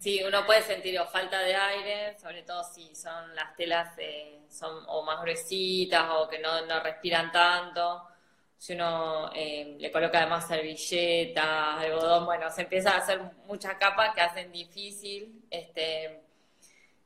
Sí, 0.00 0.20
uno 0.26 0.44
puede 0.44 0.62
sentir 0.62 1.00
falta 1.12 1.38
de 1.38 1.54
aire, 1.54 2.18
sobre 2.18 2.42
todo 2.42 2.64
si 2.64 2.92
son 2.92 3.36
las 3.36 3.54
telas 3.54 3.96
eh, 3.98 4.40
son 4.48 4.82
o 4.88 5.04
más 5.04 5.22
gruesitas 5.22 6.06
o 6.10 6.28
que 6.28 6.40
no, 6.40 6.66
no 6.66 6.80
respiran 6.80 7.30
tanto 7.30 8.02
si 8.62 8.74
uno 8.74 9.28
eh, 9.34 9.74
le 9.76 9.90
coloca 9.90 10.18
además 10.18 10.46
servilletas, 10.46 11.80
algodón, 11.80 12.26
bueno, 12.26 12.48
se 12.48 12.62
empieza 12.62 12.92
a 12.92 12.98
hacer 12.98 13.20
muchas 13.48 13.74
capas 13.74 14.14
que 14.14 14.20
hacen 14.20 14.52
difícil, 14.52 15.42
este, 15.50 16.20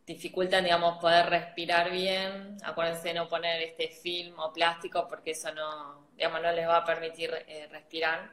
dificultan, 0.06 0.64
digamos, 0.64 0.98
poder 0.98 1.24
respirar 1.30 1.90
bien. 1.90 2.58
Acuérdense 2.62 3.08
de 3.08 3.14
no 3.14 3.26
poner 3.26 3.62
este 3.62 3.88
film 3.88 4.38
o 4.38 4.52
plástico 4.52 5.08
porque 5.08 5.30
eso 5.30 5.50
no, 5.54 6.08
digamos, 6.14 6.42
no 6.42 6.52
les 6.52 6.68
va 6.68 6.76
a 6.76 6.84
permitir 6.84 7.32
eh, 7.48 7.66
respirar. 7.70 8.32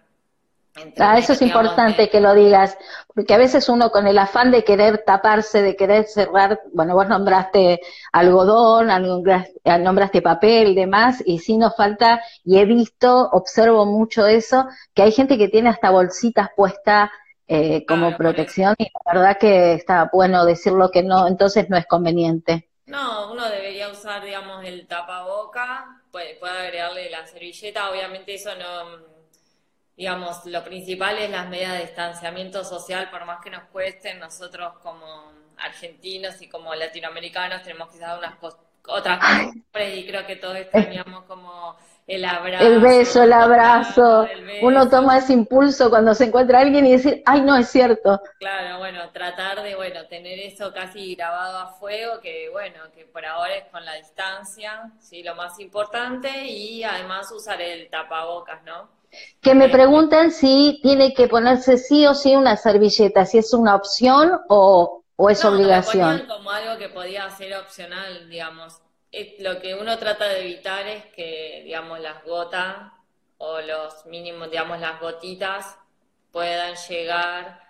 Ah, 0.98 1.20
eso 1.20 1.34
es 1.34 1.42
importante 1.44 2.10
que 2.10 2.20
lo 2.20 2.34
digas, 2.34 2.77
porque 3.13 3.36
a 3.36 3.38
veces 3.38 3.70
uno 3.70 3.92
con 3.92 4.08
el 4.08 4.18
afán 4.18 4.50
de 4.50 4.63
querer 4.63 5.03
taparse, 5.06 5.62
de 5.62 5.75
querer 5.75 6.06
cerrar, 6.06 6.62
bueno, 6.74 6.96
vos 6.96 7.08
nombraste 7.08 7.80
algodón, 8.12 8.88
nombraste 8.88 10.22
papel 10.24 10.70
y 10.70 10.75
demás, 10.75 11.22
y 11.25 11.38
sí 11.39 11.58
nos 11.58 11.75
falta, 11.75 12.24
y 12.44 12.58
he 12.58 12.65
visto, 12.65 13.30
observo 13.32 13.86
mucho 13.86 14.25
eso, 14.25 14.65
que 14.96 15.03
hay 15.03 15.12
gente 15.12 15.38
que 15.38 15.48
tiene 15.48 15.70
hasta 15.70 15.92
bolsitas 15.92 16.50
puestas 16.56 17.12
eh, 17.48 17.86
como 17.86 18.18
protección, 18.18 18.74
y 18.80 18.86
la 19.06 19.13
verdad 19.13 19.38
que 19.39 19.74
está 19.74 20.10
bueno 20.12 20.44
decirlo 20.44 20.89
que 20.89 21.03
no, 21.03 21.27
entonces 21.27 21.70
no 21.70 21.77
es 21.77 21.86
conveniente. 21.86 22.68
No, 22.88 23.32
uno 23.32 23.48
debería 23.48 23.89
usar, 23.89 24.24
digamos, 24.24 24.65
el 24.65 24.88
tapaboca, 24.88 26.01
puede, 26.12 26.36
puede 26.36 26.58
agregarle 26.58 27.12
la 27.12 27.27
servilleta, 27.27 27.92
obviamente 27.92 28.34
eso 28.34 28.50
no 28.56 29.12
digamos, 29.96 30.46
lo 30.46 30.64
principal 30.64 31.18
es 31.18 31.30
las 31.30 31.48
medidas 31.50 31.74
de 31.74 31.86
distanciamiento 31.86 32.64
social, 32.64 33.10
por 33.10 33.26
más 33.26 33.40
que 33.44 33.50
nos 33.50 33.64
cuesten, 33.66 34.20
nosotros 34.20 34.74
como 34.82 35.32
argentinos 35.58 36.42
y 36.42 36.50
como 36.50 36.74
latinoamericanos 36.74 37.62
tenemos 37.62 37.92
quizás 37.92 38.18
unas 38.18 38.36
otras 38.88 39.20
costumbres 39.20 39.98
y 39.98 40.06
creo 40.06 40.26
que 40.26 40.36
todos 40.36 40.58
extrañamos 40.58 41.24
como 41.26 41.78
el 42.08 42.26
abrazo. 42.26 42.66
El 42.66 42.80
beso, 42.80 43.24
el 43.24 43.34
abrazo. 43.34 44.28
Uno 44.62 44.90
toma 44.90 45.18
ese 45.18 45.34
impulso 45.34 45.90
cuando 45.90 46.14
se 46.14 46.26
encuentra 46.26 46.60
alguien 46.60 46.86
y 46.86 46.92
decir, 46.92 47.24
ay, 47.26 47.42
no, 47.42 47.56
es 47.56 47.70
cierto. 47.70 48.22
Claro, 48.40 48.80
bueno, 48.80 49.10
tratar 49.12 49.64
de, 49.64 49.76
bueno, 49.76 50.06
tener 50.08 50.40
eso 50.40 50.74
casi 50.74 51.16
grabado 51.16 51.60
a 51.60 51.68
fuego, 51.68 52.20
que 52.22 52.50
bueno, 52.52 52.80
que 52.94 53.06
por 53.06 53.26
ahora 53.26 53.56
es 53.56 53.66
con 53.72 53.86
la 53.86 53.96
distancia, 53.96 54.92
sí, 55.00 55.24
lo 55.24 55.36
más 55.36 55.60
importante, 55.60 56.46
y 56.46 56.84
además 56.84 57.32
usar 57.32 57.62
el 57.62 57.90
tapabocas, 57.90 58.64
¿no? 58.64 58.90
Que 59.42 59.54
me 59.54 59.70
preguntan 59.70 60.32
si 60.32 60.80
tiene 60.82 61.14
que 61.14 61.28
ponerse 61.28 61.78
sí 61.78 62.06
o 62.08 62.14
sí 62.14 62.36
una 62.36 62.58
servilleta, 62.58 63.26
si 63.26 63.38
es 63.38 63.54
una 63.54 63.76
opción 63.76 64.42
o, 64.50 65.04
o 65.16 65.30
es 65.30 65.46
obligación. 65.46 66.26
como 66.28 66.50
algo 66.50 66.78
que 66.78 66.90
podía 66.90 67.30
ser 67.30 67.56
opcional, 67.56 68.28
digamos. 68.30 68.83
Lo 69.39 69.60
que 69.60 69.75
uno 69.75 69.98
trata 69.98 70.27
de 70.27 70.41
evitar 70.41 70.88
es 70.88 71.05
que, 71.08 71.62
digamos, 71.63 72.00
las 72.00 72.24
gotas 72.24 72.91
o 73.38 73.62
los 73.62 74.05
mínimos, 74.08 74.50
digamos, 74.50 74.79
las 74.79 75.00
gotitas 75.00 75.77
puedan 76.32 76.75
llegar 76.75 77.62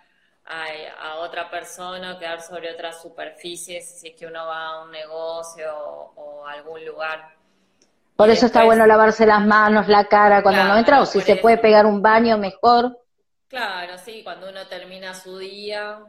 a, 0.46 1.16
otra 1.16 1.50
persona 1.50 2.14
o 2.14 2.18
quedar 2.18 2.40
sobre 2.40 2.72
otras 2.72 3.00
superficies 3.00 3.98
si 4.00 4.08
es 4.08 4.14
que 4.14 4.26
uno 4.26 4.46
va 4.46 4.66
a 4.66 4.84
un 4.84 4.90
negocio 4.90 5.72
o, 5.76 6.46
a 6.46 6.52
algún 6.52 6.84
lugar. 6.84 7.34
Por 8.16 8.30
eso 8.30 8.46
está 8.46 8.64
bueno 8.64 8.86
lavarse 8.86 9.26
las 9.26 9.44
manos, 9.44 9.88
la 9.88 10.06
cara 10.06 10.42
cuando 10.42 10.62
uno 10.62 10.78
entra, 10.78 11.00
o 11.00 11.06
si 11.06 11.20
se 11.20 11.36
puede 11.36 11.58
pegar 11.58 11.84
un 11.84 12.00
baño 12.00 12.38
mejor. 12.38 12.98
Claro, 13.48 13.98
sí, 13.98 14.22
cuando 14.22 14.48
uno 14.48 14.66
termina 14.66 15.14
su 15.14 15.38
día, 15.38 16.00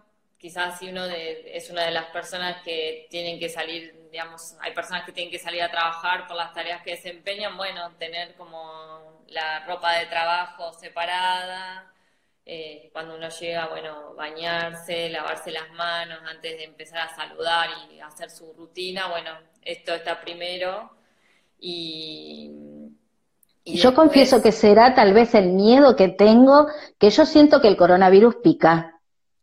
quizás 0.45 0.77
si 0.77 0.89
uno 0.89 1.05
es 1.05 1.71
una 1.71 1.85
de 1.85 1.91
las 1.91 2.05
personas 2.11 2.61
que 2.63 3.07
tienen 3.09 3.39
que 3.39 3.49
salir, 3.49 4.09
digamos, 4.11 4.55
hay 4.61 4.75
personas 4.75 5.03
que 5.03 5.11
tienen 5.11 5.31
que 5.31 5.39
salir 5.39 5.63
a 5.63 5.71
trabajar 5.71 6.27
por 6.27 6.37
las 6.37 6.53
tareas 6.53 6.83
que 6.83 6.91
desempeñan, 6.91 7.57
bueno, 7.57 7.91
tener 7.97 8.35
como 8.35 9.23
la 9.29 9.65
ropa 9.65 9.93
de 9.93 10.05
trabajo 10.05 10.71
separada, 10.73 11.91
eh, 12.45 12.91
cuando 12.93 13.15
uno 13.15 13.27
llega, 13.29 13.65
bueno, 13.69 14.13
bañarse, 14.13 15.09
lavarse 15.09 15.49
las 15.49 15.71
manos 15.71 16.19
antes 16.29 16.55
de 16.59 16.65
empezar 16.65 16.99
a 16.99 17.15
saludar 17.15 17.67
y 17.91 17.99
hacer 17.99 18.29
su 18.29 18.53
rutina, 18.53 19.07
bueno, 19.07 19.31
esto 19.63 19.95
está 19.95 20.21
primero. 20.21 20.91
Y, 21.59 22.51
yo 23.65 23.95
confieso 23.95 24.43
que 24.43 24.51
será 24.51 24.93
tal 24.93 25.15
vez 25.15 25.33
el 25.33 25.53
miedo 25.53 25.95
que 25.95 26.09
tengo, 26.09 26.67
que 26.99 27.09
yo 27.09 27.25
siento 27.25 27.61
que 27.61 27.67
el 27.67 27.77
coronavirus 27.77 28.35
pica. 28.43 28.94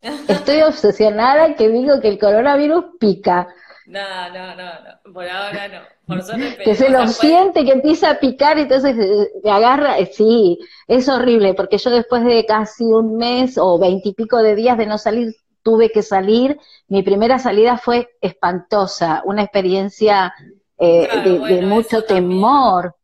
Estoy 0.02 0.62
obsesionada 0.62 1.54
que 1.54 1.68
digo 1.68 2.00
que 2.00 2.08
el 2.08 2.18
coronavirus 2.18 2.84
pica. 2.98 3.48
No, 3.86 4.28
no, 4.30 4.54
no, 4.56 4.64
no. 4.64 5.12
por 5.12 5.28
ahora 5.28 5.68
no. 5.68 5.80
Por 6.06 6.18
que 6.64 6.74
se 6.74 6.90
lo 6.90 7.06
siente, 7.06 7.64
que 7.64 7.72
empieza 7.72 8.10
a 8.10 8.18
picar 8.18 8.58
y 8.58 8.62
entonces 8.62 8.96
me 9.42 9.50
agarra. 9.50 9.98
Eh, 9.98 10.06
sí, 10.06 10.58
es 10.88 11.08
horrible, 11.08 11.54
porque 11.54 11.78
yo 11.78 11.90
después 11.90 12.24
de 12.24 12.44
casi 12.44 12.84
un 12.84 13.16
mes 13.16 13.56
o 13.58 13.78
veintipico 13.78 14.38
de 14.38 14.56
días 14.56 14.76
de 14.76 14.86
no 14.86 14.98
salir, 14.98 15.36
tuve 15.62 15.90
que 15.90 16.02
salir. 16.02 16.58
Mi 16.88 17.02
primera 17.02 17.38
salida 17.38 17.78
fue 17.78 18.10
espantosa, 18.20 19.22
una 19.24 19.42
experiencia 19.42 20.34
eh, 20.78 21.08
de, 21.24 21.62
mucho 21.62 22.02
temor. 22.04 22.96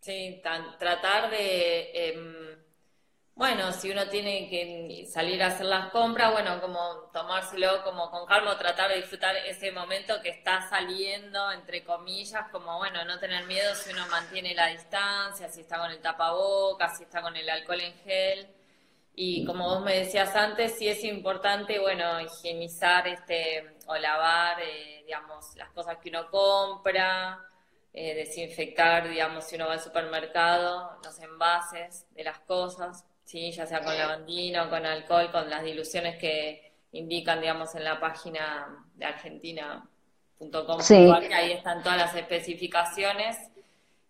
Sí, 0.00 0.42
tratar 0.78 1.30
de 1.30 1.90
em, 1.94 2.33
bueno, 3.36 3.72
si 3.72 3.90
uno 3.90 4.08
tiene 4.08 4.48
que 4.48 5.06
salir 5.10 5.42
a 5.42 5.48
hacer 5.48 5.66
las 5.66 5.90
compras, 5.90 6.32
bueno, 6.32 6.60
como 6.60 7.10
tomárselo 7.12 7.82
como 7.82 8.08
con 8.10 8.26
calma, 8.26 8.56
tratar 8.56 8.90
de 8.90 8.98
disfrutar 8.98 9.36
ese 9.36 9.72
momento 9.72 10.20
que 10.22 10.28
está 10.28 10.68
saliendo, 10.68 11.50
entre 11.50 11.82
comillas, 11.84 12.48
como 12.52 12.78
bueno, 12.78 13.04
no 13.04 13.18
tener 13.18 13.44
miedo 13.46 13.74
si 13.74 13.90
uno 13.92 14.06
mantiene 14.06 14.54
la 14.54 14.68
distancia, 14.68 15.48
si 15.48 15.62
está 15.62 15.78
con 15.78 15.90
el 15.90 16.00
tapabocas, 16.00 16.96
si 16.96 17.04
está 17.04 17.22
con 17.22 17.36
el 17.36 17.50
alcohol 17.50 17.80
en 17.80 17.94
gel. 18.04 18.48
Y 19.16 19.44
como 19.44 19.68
vos 19.68 19.82
me 19.82 19.98
decías 19.98 20.34
antes, 20.36 20.76
sí 20.78 20.88
es 20.88 21.02
importante, 21.04 21.80
bueno, 21.80 22.20
higienizar 22.20 23.08
este 23.08 23.76
o 23.86 23.96
lavar, 23.96 24.60
eh, 24.62 25.02
digamos, 25.06 25.56
las 25.56 25.70
cosas 25.70 25.98
que 25.98 26.08
uno 26.10 26.30
compra, 26.30 27.44
eh, 27.92 28.14
desinfectar, 28.14 29.08
digamos, 29.08 29.44
si 29.44 29.56
uno 29.56 29.66
va 29.66 29.74
al 29.74 29.80
supermercado, 29.80 30.98
los 31.04 31.18
envases 31.20 32.06
de 32.14 32.24
las 32.24 32.38
cosas 32.40 33.04
Sí, 33.24 33.50
ya 33.52 33.66
sea 33.66 33.82
con 33.82 33.96
lavandina 33.96 34.64
o 34.64 34.70
con 34.70 34.84
alcohol, 34.84 35.30
con 35.32 35.48
las 35.48 35.64
diluciones 35.64 36.18
que 36.18 36.72
indican, 36.92 37.40
digamos, 37.40 37.74
en 37.74 37.84
la 37.84 37.98
página 37.98 38.84
de 38.94 39.04
argentina.com, 39.04 40.80
sí. 40.80 41.10
que 41.26 41.34
ahí 41.34 41.52
están 41.52 41.82
todas 41.82 41.98
las 41.98 42.14
especificaciones. 42.14 43.36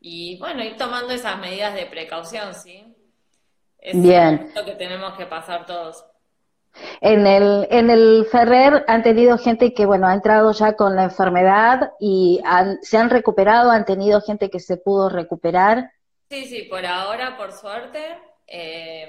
Y 0.01 0.37
bueno, 0.39 0.63
ir 0.63 0.77
tomando 0.77 1.15
esas 1.15 1.39
medidas 1.39 1.75
de 1.75 1.87
precaución, 1.87 2.55
¿sí? 2.55 2.85
Es 3.79 4.01
Bien. 4.01 4.51
lo 4.55 4.65
que 4.65 4.73
tenemos 4.73 5.15
que 5.17 5.27
pasar 5.27 5.65
todos. 5.65 6.05
En 7.01 7.27
el, 7.27 7.69
en 7.71 7.89
el 7.89 8.27
Ferrer 8.31 8.85
han 8.89 9.03
tenido 9.03 9.39
gente 9.39 9.73
que, 9.75 9.87
bueno, 9.87 10.09
ha 10.09 10.15
entrado 10.15 10.51
ya 10.53 10.75
con 10.75 10.97
la 10.97 11.05
enfermedad 11.05 11.93
y 12.01 12.41
se 12.83 12.99
han 12.99 13.11
recuperado, 13.11 13.71
han 13.71 13.85
tenido 13.85 14.21
gente 14.21 14.51
que 14.51 14.59
se 14.59 14.77
pudo 14.77 15.09
recuperar. 15.09 15.93
Sí, 16.31 16.47
sí, 16.47 16.63
por 16.63 16.85
ahora, 16.85 17.37
por 17.37 17.53
suerte, 17.53 18.19
eh, 18.57 19.09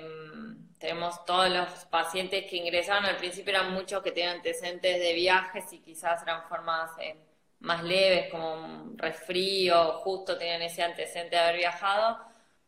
tenemos 0.80 1.24
todos 1.24 1.52
los 1.52 1.70
pacientes 1.92 2.46
que 2.50 2.58
ingresaron, 2.58 3.06
al 3.06 3.18
principio 3.18 3.52
eran 3.52 3.74
muchos 3.74 4.02
que 4.02 4.12
tenían 4.12 4.38
antecedentes 4.38 5.00
de 5.00 5.14
viajes 5.14 5.72
y 5.72 5.82
quizás 5.82 6.24
eran 6.24 6.42
formas 6.50 6.90
eh, 7.00 7.16
más 7.60 7.84
leves, 7.84 8.32
como 8.32 8.54
un 8.54 8.98
resfrío, 8.98 10.00
justo 10.00 10.36
tenían 10.36 10.64
ese 10.64 10.82
antecedente 10.82 11.36
de 11.36 11.42
haber 11.44 11.58
viajado. 11.58 12.18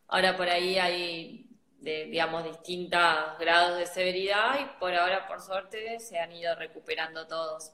Ahora 0.08 0.38
por 0.38 0.48
ahí 0.48 0.78
hay, 0.78 1.50
digamos, 1.80 2.44
distintos 2.44 3.02
grados 3.40 3.80
de 3.80 3.88
severidad 3.88 4.60
y 4.62 4.80
por 4.80 4.94
ahora, 4.94 5.28
por 5.28 5.42
suerte, 5.42 6.00
se 6.00 6.20
han 6.20 6.32
ido 6.32 6.54
recuperando 6.54 7.26
todos. 7.26 7.72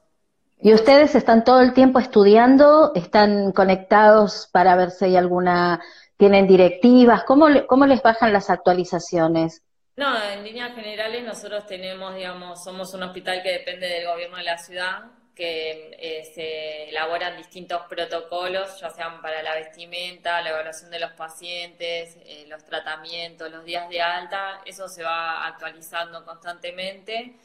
¿Y 0.61 0.73
ustedes 0.73 1.13
están 1.13 1.43
todo 1.43 1.59
el 1.59 1.73
tiempo 1.73 1.99
estudiando? 1.99 2.93
¿Están 2.95 3.51
conectados 3.51 4.47
para 4.53 4.77
ver 4.77 4.91
si 4.91 5.05
hay 5.05 5.17
alguna 5.17 5.81
¿Tienen 6.23 6.47
directivas? 6.47 7.25
¿Cómo, 7.25 7.47
¿Cómo 7.67 7.85
les 7.85 8.01
bajan 8.01 8.31
las 8.31 8.49
actualizaciones? 8.49 9.61
No, 9.97 10.23
en 10.23 10.41
líneas 10.45 10.73
generales 10.73 11.21
nosotros 11.21 11.67
tenemos, 11.67 12.15
digamos, 12.15 12.63
somos 12.63 12.93
un 12.93 13.03
hospital 13.03 13.43
que 13.43 13.51
depende 13.51 13.89
del 13.89 14.07
gobierno 14.07 14.37
de 14.37 14.43
la 14.43 14.57
ciudad, 14.57 15.03
que 15.35 15.97
eh, 15.99 16.23
se 16.33 16.87
elaboran 16.87 17.35
distintos 17.35 17.81
protocolos, 17.89 18.79
ya 18.79 18.89
sean 18.91 19.21
para 19.21 19.43
la 19.43 19.53
vestimenta, 19.55 20.41
la 20.41 20.51
evaluación 20.51 20.91
de 20.91 21.01
los 21.01 21.11
pacientes, 21.11 22.15
eh, 22.25 22.45
los 22.47 22.63
tratamientos, 22.63 23.51
los 23.51 23.65
días 23.65 23.89
de 23.89 24.01
alta, 24.01 24.61
eso 24.65 24.87
se 24.87 25.03
va 25.03 25.45
actualizando 25.45 26.23
constantemente 26.23 27.35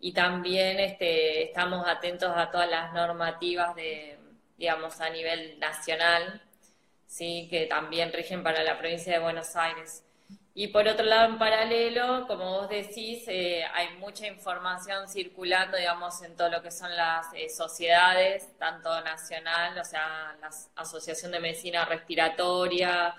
y 0.00 0.12
también 0.12 0.80
este, 0.80 1.44
estamos 1.44 1.86
atentos 1.86 2.32
a 2.34 2.50
todas 2.50 2.68
las 2.68 2.92
normativas 2.94 3.76
de, 3.76 4.18
digamos, 4.58 5.00
a 5.00 5.08
nivel 5.10 5.56
nacional 5.60 6.42
¿sí? 7.14 7.46
que 7.48 7.66
también 7.66 8.12
rigen 8.12 8.42
para 8.42 8.64
la 8.64 8.76
provincia 8.76 9.12
de 9.12 9.18
Buenos 9.20 9.54
Aires. 9.54 10.02
Y 10.52 10.68
por 10.68 10.86
otro 10.86 11.04
lado, 11.04 11.26
en 11.32 11.38
paralelo, 11.38 12.26
como 12.26 12.44
vos 12.58 12.68
decís, 12.68 13.24
eh, 13.28 13.64
hay 13.72 13.96
mucha 13.98 14.26
información 14.26 15.08
circulando, 15.08 15.76
digamos, 15.76 16.22
en 16.22 16.36
todo 16.36 16.48
lo 16.48 16.62
que 16.62 16.70
son 16.70 16.94
las 16.96 17.26
eh, 17.34 17.48
sociedades, 17.48 18.56
tanto 18.58 18.88
nacional, 19.02 19.76
o 19.78 19.84
sea, 19.84 20.36
la 20.40 20.50
Asociación 20.76 21.32
de 21.32 21.40
Medicina 21.40 21.84
Respiratoria, 21.84 23.14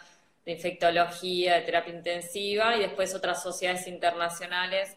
de 0.46 0.52
Infectología, 0.52 1.56
de 1.56 1.62
Terapia 1.62 1.94
Intensiva, 1.94 2.76
y 2.78 2.82
después 2.82 3.14
otras 3.14 3.42
sociedades 3.44 3.88
internacionales. 3.88 4.96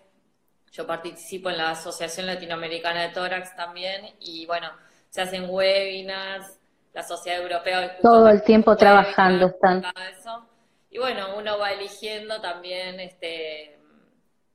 Yo 0.72 0.86
participo 0.86 1.50
en 1.50 1.58
la 1.58 1.70
Asociación 1.70 2.26
Latinoamericana 2.26 3.02
de 3.02 3.08
Tórax 3.10 3.56
también, 3.56 4.14
y 4.20 4.46
bueno, 4.46 4.70
se 5.08 5.22
hacen 5.22 5.48
webinars, 5.48 6.57
la 6.98 7.04
Sociedad 7.04 7.40
Europea. 7.40 7.96
Todo 8.02 8.28
el 8.28 8.42
tiempo 8.42 8.76
trabajando 8.76 9.46
están. 9.46 9.84
Y 10.90 10.98
bueno, 10.98 11.36
uno 11.36 11.56
va 11.56 11.70
eligiendo 11.70 12.40
también, 12.40 12.98
este, 12.98 13.78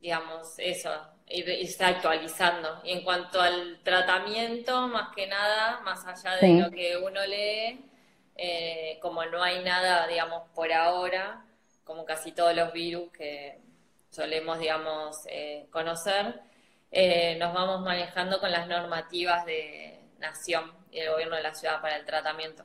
digamos, 0.02 0.56
eso, 0.58 0.90
y, 1.26 1.42
está 1.64 1.88
actualizando. 1.88 2.82
Y 2.84 2.92
en 2.92 3.04
cuanto 3.06 3.40
al 3.40 3.80
tratamiento, 3.82 4.90
más 4.90 5.16
que 5.16 5.26
nada, 5.26 5.80
más 5.86 6.06
allá 6.06 6.36
de 6.36 6.60
lo 6.60 6.70
que 6.70 6.98
uno 6.98 7.26
lee, 7.26 7.90
eh, 8.36 9.00
como 9.02 9.24
no 9.26 9.42
hay 9.42 9.64
nada, 9.64 10.06
digamos, 10.08 10.44
por 10.54 10.74
ahora, 10.74 11.46
como 11.86 12.04
casi 12.04 12.34
todos 12.34 12.54
los 12.54 12.74
virus 12.74 13.10
que 13.14 13.62
solemos, 14.10 14.60
digamos, 14.60 15.16
eh, 15.30 15.68
conocer, 15.72 16.42
eh, 16.92 17.38
nos 17.40 17.54
vamos 17.54 17.80
manejando 17.84 18.42
con 18.42 18.52
las 18.52 18.68
normativas 18.68 19.46
de 19.46 20.02
nación 20.20 20.83
y 20.94 21.00
el 21.00 21.12
gobierno 21.12 21.36
de 21.36 21.44
la 21.44 21.54
ciudad 21.54 21.82
para 21.82 21.98
el 21.98 22.06
tratamiento. 22.06 22.64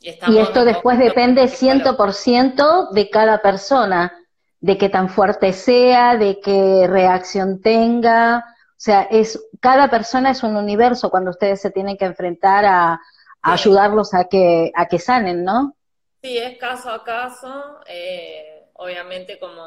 Y, 0.00 0.38
esto 0.38 0.64
después 0.64 0.98
depende 0.98 1.44
100% 1.44 2.90
de 2.90 3.10
cada 3.10 3.42
persona, 3.42 4.12
de 4.58 4.78
qué 4.78 4.88
tan 4.88 5.10
fuerte 5.10 5.52
sea, 5.52 6.16
de 6.16 6.40
qué 6.40 6.86
reacción 6.88 7.60
tenga. 7.60 8.44
O 8.70 8.82
sea, 8.82 9.02
es 9.02 9.38
cada 9.60 9.90
persona 9.90 10.30
es 10.30 10.42
un 10.42 10.56
universo 10.56 11.10
cuando 11.10 11.30
ustedes 11.30 11.60
se 11.60 11.70
tienen 11.70 11.98
que 11.98 12.06
enfrentar 12.06 12.64
a, 12.64 13.00
ayudarlos 13.42 14.14
a 14.14 14.24
que, 14.24 14.72
a 14.74 14.86
que 14.86 14.98
sanen, 14.98 15.44
¿no? 15.44 15.74
Sí, 16.22 16.36
es 16.38 16.58
caso 16.58 16.90
a 16.90 17.04
caso. 17.04 17.80
Eh, 17.86 18.59
obviamente, 18.80 19.38
como 19.38 19.62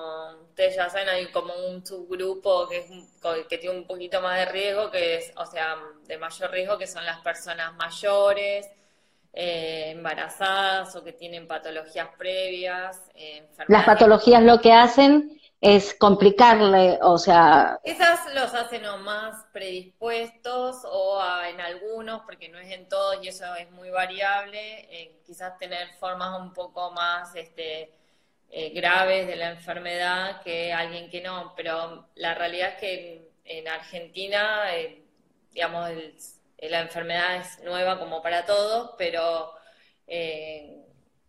ustedes 0.49 0.75
ya 0.75 0.89
saben, 0.89 1.07
hay 1.07 1.27
como 1.27 1.53
un 1.53 1.85
subgrupo 1.85 2.67
que, 2.67 2.79
es, 2.79 2.89
que 3.47 3.57
tiene 3.59 3.77
un 3.77 3.85
poquito 3.85 4.19
más 4.21 4.39
de 4.39 4.45
riesgo, 4.45 4.89
que 4.89 5.17
es, 5.17 5.31
o 5.37 5.45
sea, 5.45 5.77
de 6.07 6.17
mayor 6.17 6.49
riesgo, 6.49 6.79
que 6.79 6.87
son 6.87 7.05
las 7.05 7.19
personas 7.19 7.75
mayores, 7.75 8.67
eh, 9.31 9.91
embarazadas 9.91 10.95
o 10.95 11.03
que 11.03 11.13
tienen 11.13 11.47
patologías 11.47 12.09
previas. 12.17 12.99
Eh, 13.13 13.47
las 13.67 13.85
patologías 13.85 14.41
lo 14.41 14.59
que 14.59 14.73
hacen 14.73 15.39
es 15.61 15.93
complicarle, 15.93 16.97
o 17.03 17.19
sea... 17.19 17.79
Esas 17.83 18.33
los 18.33 18.51
hacen 18.55 18.83
o 18.87 18.97
más 18.97 19.45
predispuestos 19.53 20.77
o 20.85 21.21
en 21.47 21.61
algunos, 21.61 22.23
porque 22.23 22.49
no 22.49 22.57
es 22.57 22.71
en 22.71 22.89
todos 22.89 23.17
y 23.21 23.27
eso 23.27 23.45
es 23.55 23.69
muy 23.69 23.91
variable, 23.91 24.87
eh, 24.89 25.21
quizás 25.23 25.55
tener 25.59 25.87
formas 25.99 26.39
un 26.41 26.51
poco 26.51 26.89
más 26.91 27.35
este, 27.35 27.93
eh, 28.55 28.69
graves 28.69 29.25
de 29.25 29.35
la 29.35 29.49
enfermedad 29.49 30.41
que 30.43 30.71
alguien 30.71 31.09
que 31.09 31.21
no, 31.21 31.53
pero 31.55 32.09
la 32.15 32.35
realidad 32.35 32.73
es 32.73 32.75
que 32.75 33.31
en, 33.45 33.67
Argentina, 33.67 34.75
eh, 34.75 35.03
digamos, 35.51 35.89
la 36.59 36.81
enfermedad 36.81 37.37
es 37.37 37.59
nueva 37.63 37.97
como 37.97 38.21
para 38.21 38.45
todos, 38.45 38.91
pero 38.97 39.53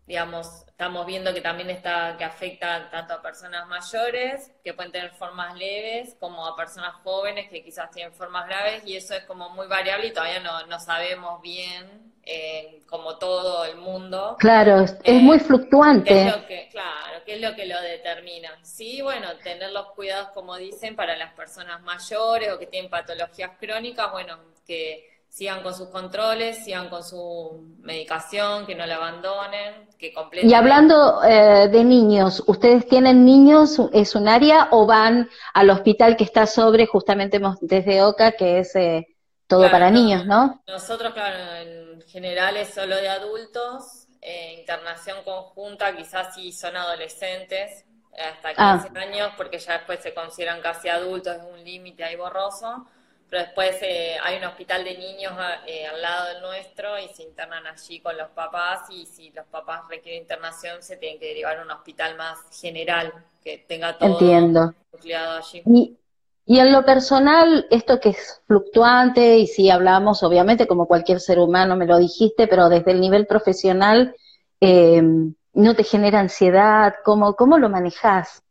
digamos, 0.06 0.64
estamos 0.66 1.06
viendo 1.06 1.32
que 1.32 1.40
también 1.40 1.70
está, 1.70 2.16
que 2.18 2.24
afecta 2.24 2.90
tanto 2.90 3.14
a 3.14 3.22
personas 3.22 3.66
mayores, 3.66 4.52
que 4.62 4.74
pueden 4.74 4.92
tener 4.92 5.12
formas 5.12 5.56
leves, 5.56 6.16
como 6.20 6.46
a 6.46 6.56
personas 6.56 6.94
jóvenes 7.02 7.48
que 7.48 7.62
quizás 7.62 7.90
tienen 7.90 8.12
formas 8.12 8.46
graves, 8.46 8.82
y 8.86 8.96
eso 8.96 9.14
es 9.14 9.24
como 9.24 9.48
muy 9.50 9.66
variable 9.66 10.08
y 10.08 10.12
todavía 10.12 10.40
no, 10.40 10.66
no 10.66 10.78
sabemos 10.78 11.40
bien, 11.40 12.12
eh, 12.26 12.82
como 12.86 13.16
todo 13.18 13.64
el 13.64 13.76
mundo. 13.76 14.36
Claro, 14.38 14.80
es, 14.80 14.96
eh, 15.04 15.20
muy 15.20 15.38
fluctuante. 15.38 16.10
Qué 16.10 16.20
es 16.26 16.36
lo 16.36 16.46
que, 16.46 16.68
claro, 16.70 17.22
qué 17.24 17.34
es 17.34 17.40
lo 17.40 17.54
que 17.54 17.66
lo 17.66 17.80
determina. 17.80 18.50
Sí, 18.62 19.00
bueno, 19.02 19.36
tener 19.42 19.72
los 19.72 19.86
cuidados, 19.92 20.28
como 20.28 20.56
dicen, 20.56 20.96
para 20.96 21.16
las 21.16 21.32
personas 21.34 21.82
mayores 21.82 22.52
o 22.52 22.58
que 22.58 22.66
tienen 22.66 22.90
patologías 22.90 23.52
crónicas, 23.58 24.10
bueno, 24.12 24.38
que 24.66 25.13
sigan 25.34 25.64
con 25.64 25.74
sus 25.74 25.88
controles, 25.88 26.64
sigan 26.64 26.88
con 26.88 27.02
su 27.02 27.74
medicación, 27.80 28.66
que 28.66 28.76
no 28.76 28.86
la 28.86 28.94
abandonen, 28.94 29.88
que 29.98 30.12
completen. 30.12 30.48
Y 30.48 30.54
hablando 30.54 31.24
eh, 31.24 31.68
de 31.72 31.82
niños, 31.82 32.44
¿ustedes 32.46 32.86
tienen 32.86 33.24
niños? 33.24 33.80
¿Es 33.92 34.14
un 34.14 34.28
área 34.28 34.68
o 34.70 34.86
van 34.86 35.28
al 35.52 35.70
hospital 35.70 36.16
que 36.16 36.22
está 36.22 36.46
sobre 36.46 36.86
justamente 36.86 37.40
desde 37.62 38.02
OCA, 38.04 38.30
que 38.36 38.60
es 38.60 38.76
eh, 38.76 39.08
todo 39.48 39.68
para 39.72 39.90
niños, 39.90 40.24
no? 40.24 40.62
Nosotros, 40.68 41.12
claro, 41.12 41.36
en 41.56 42.02
general 42.02 42.56
es 42.56 42.72
solo 42.72 42.94
de 42.94 43.08
adultos, 43.08 44.06
eh, 44.20 44.54
internación 44.60 45.18
conjunta, 45.24 45.96
quizás 45.96 46.32
si 46.36 46.52
son 46.52 46.76
adolescentes, 46.76 47.84
hasta 48.12 48.50
15 48.50 48.60
ah. 48.60 49.00
años, 49.00 49.32
porque 49.36 49.58
ya 49.58 49.72
después 49.72 49.98
se 50.00 50.14
consideran 50.14 50.60
casi 50.60 50.88
adultos, 50.88 51.38
es 51.38 51.42
un 51.42 51.64
límite 51.64 52.04
ahí 52.04 52.14
borroso 52.14 52.86
pero 53.28 53.42
después 53.42 53.76
eh, 53.82 54.16
hay 54.22 54.38
un 54.38 54.44
hospital 54.44 54.84
de 54.84 54.96
niños 54.96 55.32
eh, 55.66 55.86
al 55.86 56.00
lado 56.00 56.28
del 56.28 56.42
nuestro 56.42 56.98
y 56.98 57.08
se 57.08 57.24
internan 57.24 57.66
allí 57.66 58.00
con 58.00 58.16
los 58.16 58.28
papás 58.30 58.88
y 58.90 59.06
si 59.06 59.30
los 59.30 59.46
papás 59.46 59.82
requieren 59.88 60.22
internación 60.22 60.82
se 60.82 60.96
tienen 60.96 61.18
que 61.18 61.26
derivar 61.26 61.58
a 61.58 61.62
un 61.62 61.70
hospital 61.70 62.16
más 62.16 62.38
general 62.60 63.12
que 63.42 63.58
tenga 63.66 63.98
todo 63.98 64.10
Entiendo. 64.10 64.74
nucleado 64.92 65.38
allí. 65.38 65.62
Y, 65.66 65.98
y 66.46 66.58
en 66.58 66.72
lo 66.72 66.84
personal, 66.84 67.66
esto 67.70 67.98
que 67.98 68.10
es 68.10 68.42
fluctuante 68.46 69.38
y 69.38 69.46
si 69.46 69.70
hablamos, 69.70 70.22
obviamente, 70.22 70.66
como 70.66 70.86
cualquier 70.86 71.18
ser 71.18 71.38
humano, 71.38 71.74
me 71.74 71.86
lo 71.86 71.98
dijiste, 71.98 72.46
pero 72.46 72.68
desde 72.68 72.92
el 72.92 73.00
nivel 73.00 73.26
profesional, 73.26 74.14
eh, 74.60 75.02
¿no 75.54 75.74
te 75.74 75.84
genera 75.84 76.20
ansiedad? 76.20 76.94
¿Cómo, 77.04 77.34
cómo 77.34 77.58
lo 77.58 77.68
manejas? 77.68 78.43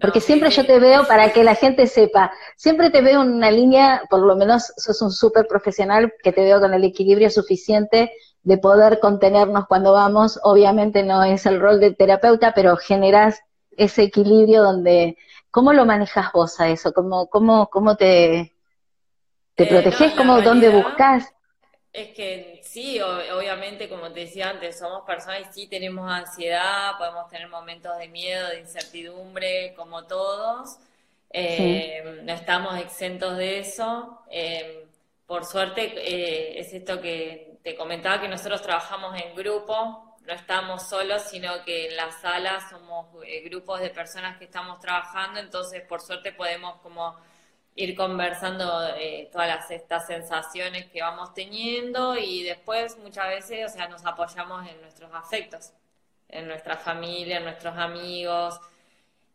Porque 0.00 0.20
siempre 0.20 0.50
yo 0.50 0.64
te 0.64 0.78
veo, 0.78 1.06
para 1.06 1.32
que 1.32 1.42
la 1.42 1.56
gente 1.56 1.86
sepa, 1.88 2.32
siempre 2.56 2.90
te 2.90 3.02
veo 3.02 3.22
en 3.22 3.32
una 3.32 3.50
línea, 3.50 4.02
por 4.08 4.20
lo 4.20 4.36
menos 4.36 4.72
sos 4.76 5.02
un 5.02 5.10
súper 5.10 5.46
profesional, 5.48 6.12
que 6.22 6.32
te 6.32 6.42
veo 6.42 6.60
con 6.60 6.72
el 6.72 6.84
equilibrio 6.84 7.30
suficiente 7.30 8.12
de 8.42 8.58
poder 8.58 9.00
contenernos 9.00 9.66
cuando 9.66 9.92
vamos. 9.92 10.38
Obviamente 10.42 11.02
no 11.02 11.24
es 11.24 11.46
el 11.46 11.60
rol 11.60 11.80
de 11.80 11.92
terapeuta, 11.94 12.52
pero 12.54 12.76
generas 12.76 13.40
ese 13.76 14.04
equilibrio 14.04 14.62
donde, 14.62 15.16
¿cómo 15.50 15.72
lo 15.72 15.84
manejas 15.84 16.32
vos 16.32 16.60
a 16.60 16.68
eso? 16.68 16.92
¿Cómo, 16.92 17.28
cómo, 17.28 17.68
cómo 17.68 17.96
te, 17.96 18.54
te 19.56 19.64
eh, 19.64 19.66
proteges? 19.66 20.14
¿Cómo, 20.14 20.40
dónde 20.42 20.68
buscas? 20.68 21.32
Es 21.98 22.14
que 22.14 22.60
sí, 22.62 23.00
obviamente, 23.00 23.88
como 23.88 24.12
te 24.12 24.20
decía 24.20 24.50
antes, 24.50 24.78
somos 24.78 25.02
personas 25.04 25.40
y 25.50 25.52
sí 25.52 25.66
tenemos 25.66 26.08
ansiedad, 26.08 26.96
podemos 26.96 27.28
tener 27.28 27.48
momentos 27.48 27.98
de 27.98 28.06
miedo, 28.06 28.46
de 28.50 28.60
incertidumbre, 28.60 29.74
como 29.74 30.06
todos. 30.06 30.78
Eh, 31.30 32.20
no 32.22 32.32
estamos 32.32 32.78
exentos 32.78 33.36
de 33.36 33.58
eso. 33.58 34.22
Eh, 34.30 34.86
por 35.26 35.44
suerte, 35.44 35.92
eh, 35.96 36.60
es 36.60 36.72
esto 36.72 37.00
que 37.00 37.58
te 37.64 37.74
comentaba, 37.74 38.20
que 38.20 38.28
nosotros 38.28 38.62
trabajamos 38.62 39.20
en 39.20 39.34
grupo, 39.34 40.16
no 40.24 40.32
estamos 40.32 40.88
solos, 40.88 41.22
sino 41.22 41.64
que 41.64 41.88
en 41.88 41.96
la 41.96 42.12
sala 42.12 42.60
somos 42.70 43.08
grupos 43.42 43.80
de 43.80 43.90
personas 43.90 44.38
que 44.38 44.44
estamos 44.44 44.78
trabajando, 44.78 45.40
entonces 45.40 45.82
por 45.82 46.00
suerte 46.00 46.30
podemos 46.30 46.76
como 46.80 47.16
ir 47.78 47.94
conversando 47.94 48.64
eh, 48.98 49.28
todas 49.30 49.46
las, 49.46 49.70
estas 49.70 50.04
sensaciones 50.06 50.86
que 50.86 51.00
vamos 51.00 51.32
teniendo 51.32 52.16
y 52.16 52.42
después 52.42 52.98
muchas 52.98 53.28
veces, 53.28 53.70
o 53.70 53.72
sea, 53.72 53.88
nos 53.88 54.04
apoyamos 54.04 54.68
en 54.68 54.80
nuestros 54.80 55.10
afectos, 55.14 55.70
en 56.28 56.48
nuestra 56.48 56.76
familia, 56.76 57.38
en 57.38 57.44
nuestros 57.44 57.76
amigos. 57.76 58.58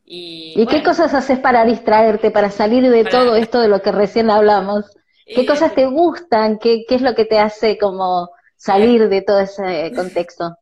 ¿Y, 0.05 0.65
qué 0.69 0.83
cosas 0.83 1.13
haces 1.13 1.39
para 1.39 1.63
distraerte, 1.63 2.31
para 2.31 2.51
salir 2.51 2.89
de 2.89 3.05
todo 3.05 3.37
esto 3.37 3.61
de 3.61 3.69
lo 3.69 3.81
que 3.81 3.93
recién 3.93 4.29
hablamos? 4.29 4.91
¿Qué 5.25 5.45
cosas 5.45 5.73
te 5.73 5.85
gustan? 5.85 6.59
¿Qué, 6.59 6.83
¿Qué 6.85 6.95
es 6.95 7.01
lo 7.01 7.15
que 7.15 7.23
te 7.23 7.39
hace 7.39 7.77
como 7.77 8.29
salir 8.57 9.07
de 9.07 9.21
todo 9.21 9.39
ese 9.39 9.93
contexto? 9.95 10.57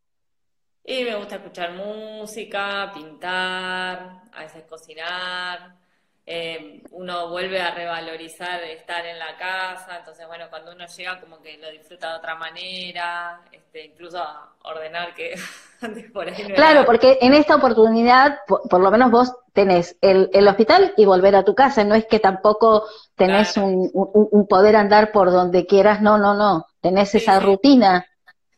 Y 0.86 1.04
me 1.04 1.16
gusta 1.16 1.38
escuchar 1.38 1.74
música, 1.74 2.92
pintar, 2.94 4.22
a 4.32 4.44
veces 4.44 4.66
cocinar, 4.70 5.81
eh, 6.26 6.84
uno 6.92 7.30
vuelve 7.30 7.60
a 7.60 7.72
revalorizar 7.72 8.62
estar 8.64 9.06
en 9.06 9.18
la 9.18 9.36
casa, 9.38 9.98
entonces 9.98 10.28
bueno, 10.28 10.46
cuando 10.50 10.72
uno 10.72 10.86
llega 10.86 11.20
como 11.20 11.42
que 11.42 11.58
lo 11.58 11.70
disfruta 11.72 12.12
de 12.12 12.18
otra 12.18 12.36
manera, 12.36 13.42
este, 13.52 13.86
incluso 13.86 14.24
ordenar 14.64 15.16
que 15.16 15.34
antes 15.82 16.12
por 16.12 16.30
ahí 16.30 16.54
Claro, 16.54 16.86
porque 16.86 17.18
en 17.22 17.34
esta 17.34 17.56
oportunidad, 17.56 18.38
por, 18.48 18.80
lo 18.80 18.92
menos 18.92 19.10
vos 19.10 19.34
tenés 19.54 19.98
el, 20.02 20.30
el, 20.32 20.48
hospital 20.48 20.94
y 20.96 21.06
volver 21.06 21.36
a 21.36 21.44
tu 21.44 21.56
casa, 21.56 21.84
no 21.84 21.96
es 21.96 22.06
que 22.06 22.20
tampoco 22.20 22.86
tenés 23.16 23.58
un, 23.58 23.90
un, 23.94 24.48
poder 24.48 24.76
andar 24.76 25.12
por 25.12 25.32
donde 25.32 25.66
quieras, 25.66 26.02
no, 26.02 26.18
no, 26.18 26.36
no, 26.36 26.68
tenés 26.82 27.16
esa 27.16 27.40
rutina. 27.40 28.06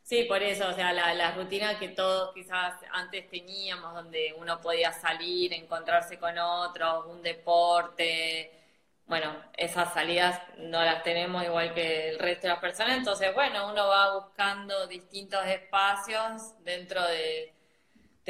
Sí, 0.04 0.24
por 0.26 0.44
eso, 0.44 0.68
o 0.70 0.74
sea, 0.74 0.92
la, 0.94 1.14
la, 1.14 1.32
rutina 1.32 1.80
que 1.80 1.88
todos 1.90 2.34
quizás 2.34 2.74
antes 2.92 3.30
teníamos, 3.30 3.94
donde 3.94 4.36
uno 4.38 4.60
podía 4.62 4.92
salir, 4.92 5.54
encontrarse 5.54 6.20
con 6.20 6.38
otros, 6.38 7.06
un 7.08 7.22
deporte, 7.24 8.52
bueno, 9.06 9.36
esas 9.58 9.94
salidas 9.94 10.42
no 10.58 10.84
las 10.84 11.04
tenemos 11.04 11.44
igual 11.44 11.74
que 11.74 12.10
el 12.10 12.20
resto 12.20 12.48
de 12.48 12.54
las 12.54 12.60
personas, 12.60 12.98
entonces, 12.98 13.34
bueno, 13.34 13.70
uno 13.70 13.88
va 13.88 14.18
buscando 14.20 14.88
distintos 14.88 15.46
espacios 15.46 16.54
dentro 16.64 17.02
de, 17.08 17.54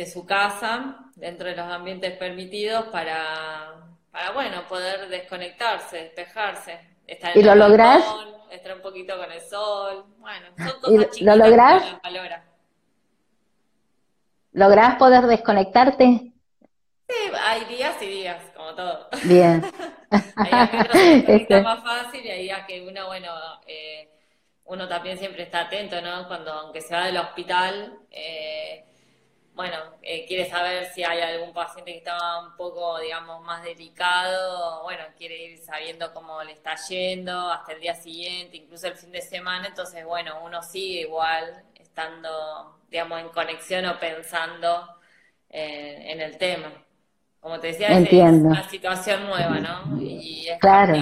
su 0.05 0.25
casa, 0.25 1.12
dentro 1.15 1.47
de 1.47 1.55
los 1.55 1.71
ambientes 1.71 2.17
permitidos 2.17 2.86
para, 2.88 3.73
para 4.12 4.31
bueno, 4.31 4.67
poder 4.67 5.07
desconectarse, 5.09 5.97
despejarse. 5.97 6.92
Estar 7.08 7.36
¿Y 7.36 7.44
lo 7.44 7.56
lográs? 7.56 8.04
estar 8.52 8.76
un 8.76 8.82
poquito 8.82 9.18
con 9.18 9.32
el 9.32 9.42
sol. 9.42 10.06
Bueno, 10.20 10.48
son 10.58 10.82
cosas 10.82 11.12
chiquitas 11.12 11.38
¿Lo 11.38 11.46
lográs? 11.46 11.84
¿Lográs 14.54 14.96
poder 14.96 15.24
desconectarte? 15.24 16.32
Sí, 17.10 17.32
hay 17.44 17.66
días 17.66 18.02
y 18.02 18.06
días, 18.06 18.44
como 18.56 18.74
todo. 18.76 19.10
Bien. 19.24 19.63
hay 20.36 20.52
días 20.52 20.70
que 20.70 21.26
este. 21.36 21.62
más 21.62 21.84
fácil 21.84 22.26
y 22.26 22.30
hay 22.30 22.44
días 22.44 22.66
que 22.68 22.88
uno, 22.88 23.08
bueno, 23.08 23.30
eh, 23.68 24.10
uno 24.66 24.88
también 24.88 25.18
siempre 25.18 25.44
está 25.44 25.62
atento, 25.62 26.00
¿no? 26.02 26.28
Cuando, 26.28 26.54
aunque 26.54 26.82
se 26.82 26.94
va 26.94 27.06
del 27.06 27.18
hospital, 27.18 27.98
eh, 28.12 28.86
bueno, 29.56 29.78
eh, 30.02 30.26
quiere 30.28 30.50
saber 30.50 30.86
si 30.94 31.04
hay 31.04 31.22
algún 31.22 31.54
paciente 31.54 31.92
que 31.92 31.98
está 32.00 32.39
un 32.39 32.56
poco, 32.58 33.00
digamos, 33.00 33.44
más 33.44 33.63
delicado, 33.63 34.82
bueno, 34.84 35.04
quiere 35.18 35.44
ir 35.46 35.60
sabiendo 35.60 36.12
cómo 36.13 36.44
le 36.44 36.54
está 36.54 36.76
yendo 36.89 37.52
hasta 37.52 37.74
el 37.74 37.80
día 37.80 37.94
siguiente, 37.94 38.58
incluso 38.58 38.88
el 38.88 38.96
fin 38.96 39.12
de 39.12 39.22
semana, 39.22 39.68
entonces, 39.68 40.04
bueno, 40.06 40.39
uno 40.44 40.63
sigue 40.63 41.02
igual 41.02 41.63
estando, 41.76 42.80
digamos, 42.89 43.20
en 43.20 43.30
conexión 43.30 43.86
o 43.86 44.00
pensando 44.00 44.88
eh, 45.50 46.04
en 46.08 46.22
el 46.22 46.38
tema. 46.38 46.72
Como 47.39 47.60
te 47.60 47.68
decía, 47.68 47.89
es 47.89 48.12
una 48.12 48.68
situación 48.70 49.28
nueva, 49.28 49.60
¿no? 49.60 50.02
Y 50.02 50.48
es 50.48 50.58
claro. 50.60 50.96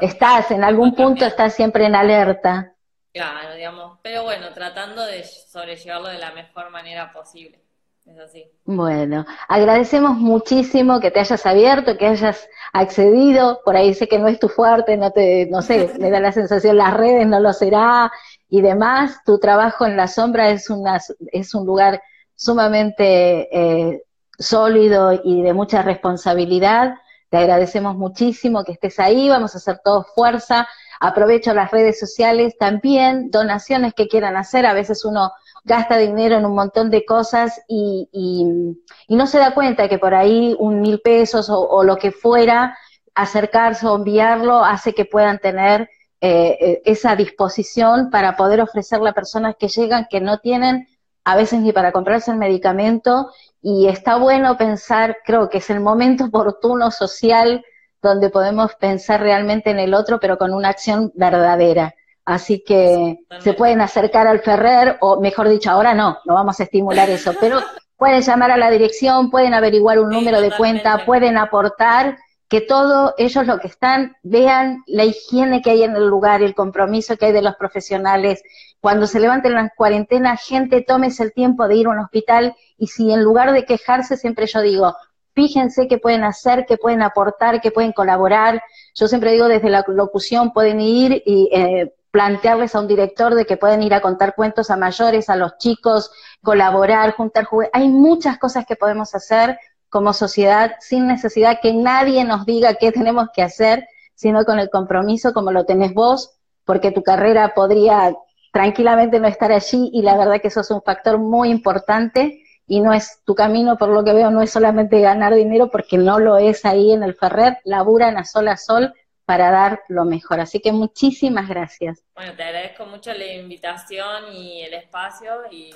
estás, 0.00 0.52
en 0.52 0.62
algún 0.62 0.94
punto 0.94 1.26
estás 1.26 1.52
siempre 1.54 1.84
en 1.84 1.96
alerta. 1.96 2.74
Claro, 3.12 3.54
digamos, 3.54 3.98
pero 4.02 4.22
bueno, 4.22 4.52
tratando 4.52 5.04
de 5.04 5.24
sobrellevarlo 5.24 6.08
de 6.08 6.18
la 6.18 6.32
mejor 6.32 6.70
manera 6.70 7.12
posible. 7.12 7.60
Es 8.06 8.18
así. 8.18 8.50
Bueno, 8.64 9.26
agradecemos 9.48 10.16
muchísimo 10.16 10.98
que 10.98 11.10
te 11.10 11.20
hayas 11.20 11.44
abierto, 11.44 11.98
que 11.98 12.06
hayas 12.06 12.48
accedido. 12.72 13.60
Por 13.64 13.76
ahí 13.76 13.92
sé 13.92 14.08
que 14.08 14.18
no 14.18 14.28
es 14.28 14.38
tu 14.38 14.48
fuerte, 14.48 14.96
no 14.96 15.10
te, 15.10 15.46
no 15.50 15.60
sé, 15.60 15.92
me 15.98 16.10
da 16.10 16.18
la 16.18 16.32
sensación 16.32 16.78
las 16.78 16.94
redes 16.94 17.26
no 17.26 17.38
lo 17.38 17.52
será 17.52 18.10
y 18.48 18.62
demás. 18.62 19.18
Tu 19.26 19.38
trabajo 19.38 19.84
en 19.84 19.96
la 19.96 20.08
sombra 20.08 20.48
es 20.48 20.70
una, 20.70 20.98
es 21.32 21.54
un 21.54 21.66
lugar 21.66 22.00
sumamente 22.34 23.48
eh, 23.52 24.02
sólido 24.38 25.20
y 25.22 25.42
de 25.42 25.52
mucha 25.52 25.82
responsabilidad. 25.82 26.94
Te 27.28 27.36
agradecemos 27.36 27.94
muchísimo 27.94 28.64
que 28.64 28.72
estés 28.72 28.98
ahí, 29.00 29.28
vamos 29.28 29.54
a 29.54 29.58
hacer 29.58 29.80
todo 29.84 30.04
fuerza. 30.14 30.66
Aprovecho 31.00 31.54
las 31.54 31.70
redes 31.70 31.98
sociales 31.98 32.56
también, 32.58 33.30
donaciones 33.30 33.94
que 33.94 34.08
quieran 34.08 34.36
hacer, 34.36 34.66
a 34.66 34.72
veces 34.72 35.04
uno 35.04 35.32
gasta 35.64 35.98
dinero 35.98 36.36
en 36.36 36.46
un 36.46 36.54
montón 36.54 36.90
de 36.90 37.04
cosas 37.04 37.60
y, 37.68 38.08
y, 38.12 39.14
no 39.14 39.26
se 39.26 39.38
da 39.38 39.54
cuenta 39.54 39.88
que 39.88 39.98
por 39.98 40.14
ahí 40.14 40.56
un 40.58 40.80
mil 40.80 41.00
pesos 41.00 41.48
o, 41.50 41.84
lo 41.84 41.96
que 41.96 42.10
fuera, 42.10 42.76
acercarse 43.14 43.86
o 43.86 43.96
enviarlo 43.96 44.64
hace 44.64 44.94
que 44.94 45.04
puedan 45.04 45.38
tener 45.38 45.90
eh, 46.20 46.56
eh, 46.60 46.82
esa 46.84 47.14
disposición 47.16 48.10
para 48.10 48.36
poder 48.36 48.60
ofrecerle 48.60 49.10
a 49.10 49.14
personas 49.14 49.56
que 49.58 49.68
llegan 49.68 50.06
que 50.10 50.20
no 50.20 50.38
tienen 50.38 50.88
a 51.24 51.36
veces 51.36 51.60
ni 51.60 51.72
para 51.72 51.92
comprarse 51.92 52.30
el 52.30 52.38
medicamento. 52.38 53.30
Y 53.60 53.88
está 53.88 54.16
bueno 54.16 54.56
pensar, 54.56 55.18
creo 55.24 55.48
que 55.48 55.58
es 55.58 55.68
el 55.70 55.80
momento 55.80 56.24
oportuno 56.32 56.90
social 56.90 57.64
donde 58.02 58.30
podemos 58.30 58.74
pensar 58.74 59.20
realmente 59.20 59.70
en 59.70 59.78
el 59.78 59.94
otro, 59.94 60.20
pero 60.20 60.38
con 60.38 60.54
una 60.54 60.68
acción 60.68 61.12
verdadera. 61.14 61.94
Así 62.24 62.62
que 62.62 63.20
se 63.40 63.54
pueden 63.54 63.80
acercar 63.80 64.26
al 64.26 64.40
Ferrer, 64.40 64.98
o 65.00 65.20
mejor 65.20 65.48
dicho, 65.48 65.70
ahora 65.70 65.94
no, 65.94 66.18
no 66.26 66.34
vamos 66.34 66.60
a 66.60 66.64
estimular 66.64 67.08
eso, 67.08 67.32
pero 67.40 67.60
pueden 67.96 68.20
llamar 68.20 68.50
a 68.50 68.56
la 68.58 68.70
dirección, 68.70 69.30
pueden 69.30 69.54
averiguar 69.54 69.98
un 69.98 70.10
número 70.10 70.40
de 70.40 70.52
cuenta, 70.56 71.04
pueden 71.06 71.38
aportar, 71.38 72.18
que 72.48 72.62
todo 72.62 73.14
ellos 73.18 73.46
lo 73.46 73.58
que 73.58 73.68
están, 73.68 74.16
vean 74.22 74.82
la 74.86 75.04
higiene 75.04 75.60
que 75.60 75.70
hay 75.70 75.82
en 75.82 75.94
el 75.94 76.06
lugar, 76.06 76.42
el 76.42 76.54
compromiso 76.54 77.16
que 77.16 77.26
hay 77.26 77.32
de 77.32 77.42
los 77.42 77.56
profesionales. 77.56 78.42
Cuando 78.80 79.06
se 79.06 79.20
levanten 79.20 79.52
las 79.54 79.70
cuarentenas, 79.76 80.42
gente, 80.42 80.82
tómese 80.82 81.22
el 81.22 81.34
tiempo 81.34 81.68
de 81.68 81.76
ir 81.76 81.86
a 81.86 81.90
un 81.90 81.98
hospital 81.98 82.54
y 82.78 82.86
si 82.86 83.12
en 83.12 83.22
lugar 83.22 83.52
de 83.52 83.66
quejarse, 83.66 84.16
siempre 84.16 84.46
yo 84.46 84.62
digo, 84.62 84.96
fíjense 85.38 85.86
qué 85.86 85.98
pueden 85.98 86.24
hacer, 86.24 86.66
qué 86.66 86.76
pueden 86.76 87.00
aportar, 87.00 87.60
qué 87.60 87.70
pueden 87.70 87.92
colaborar. 87.92 88.60
Yo 88.92 89.06
siempre 89.06 89.30
digo 89.30 89.46
desde 89.46 89.70
la 89.70 89.84
locución 89.86 90.52
pueden 90.52 90.80
ir 90.80 91.22
y 91.24 91.48
eh, 91.52 91.94
plantearles 92.10 92.74
a 92.74 92.80
un 92.80 92.88
director 92.88 93.36
de 93.36 93.44
que 93.44 93.56
pueden 93.56 93.84
ir 93.84 93.94
a 93.94 94.00
contar 94.00 94.34
cuentos 94.34 94.68
a 94.68 94.76
mayores, 94.76 95.30
a 95.30 95.36
los 95.36 95.56
chicos, 95.58 96.10
colaborar, 96.42 97.12
juntar 97.12 97.44
juguetes. 97.44 97.70
Hay 97.72 97.88
muchas 97.88 98.36
cosas 98.36 98.66
que 98.66 98.74
podemos 98.74 99.14
hacer 99.14 99.56
como 99.88 100.12
sociedad 100.12 100.72
sin 100.80 101.06
necesidad 101.06 101.60
que 101.62 101.72
nadie 101.72 102.24
nos 102.24 102.44
diga 102.44 102.74
qué 102.74 102.90
tenemos 102.90 103.28
que 103.32 103.42
hacer, 103.42 103.86
sino 104.16 104.44
con 104.44 104.58
el 104.58 104.70
compromiso 104.70 105.32
como 105.32 105.52
lo 105.52 105.66
tenés 105.66 105.94
vos, 105.94 106.32
porque 106.64 106.90
tu 106.90 107.04
carrera 107.04 107.54
podría 107.54 108.12
tranquilamente 108.52 109.20
no 109.20 109.28
estar 109.28 109.52
allí 109.52 109.88
y 109.92 110.02
la 110.02 110.16
verdad 110.16 110.40
que 110.42 110.48
eso 110.48 110.62
es 110.62 110.70
un 110.72 110.82
factor 110.82 111.18
muy 111.18 111.48
importante 111.50 112.42
y 112.68 112.80
no 112.80 112.92
es 112.92 113.22
tu 113.24 113.34
camino, 113.34 113.78
por 113.78 113.88
lo 113.88 114.04
que 114.04 114.12
veo, 114.12 114.30
no 114.30 114.42
es 114.42 114.50
solamente 114.50 115.00
ganar 115.00 115.34
dinero, 115.34 115.70
porque 115.70 115.96
no 115.96 116.18
lo 116.18 116.36
es 116.36 116.64
ahí 116.66 116.92
en 116.92 117.02
el 117.02 117.14
Ferrer, 117.14 117.58
laburan 117.64 118.18
a 118.18 118.24
sol 118.24 118.46
a 118.48 118.58
sol 118.58 118.92
para 119.24 119.50
dar 119.50 119.82
lo 119.88 120.04
mejor. 120.04 120.38
Así 120.40 120.60
que 120.60 120.70
muchísimas 120.70 121.48
gracias. 121.48 122.04
Bueno, 122.14 122.34
te 122.36 122.42
agradezco 122.42 122.84
mucho 122.86 123.12
la 123.14 123.26
invitación 123.26 124.32
y 124.32 124.62
el 124.62 124.74
espacio 124.74 125.50
y 125.50 125.72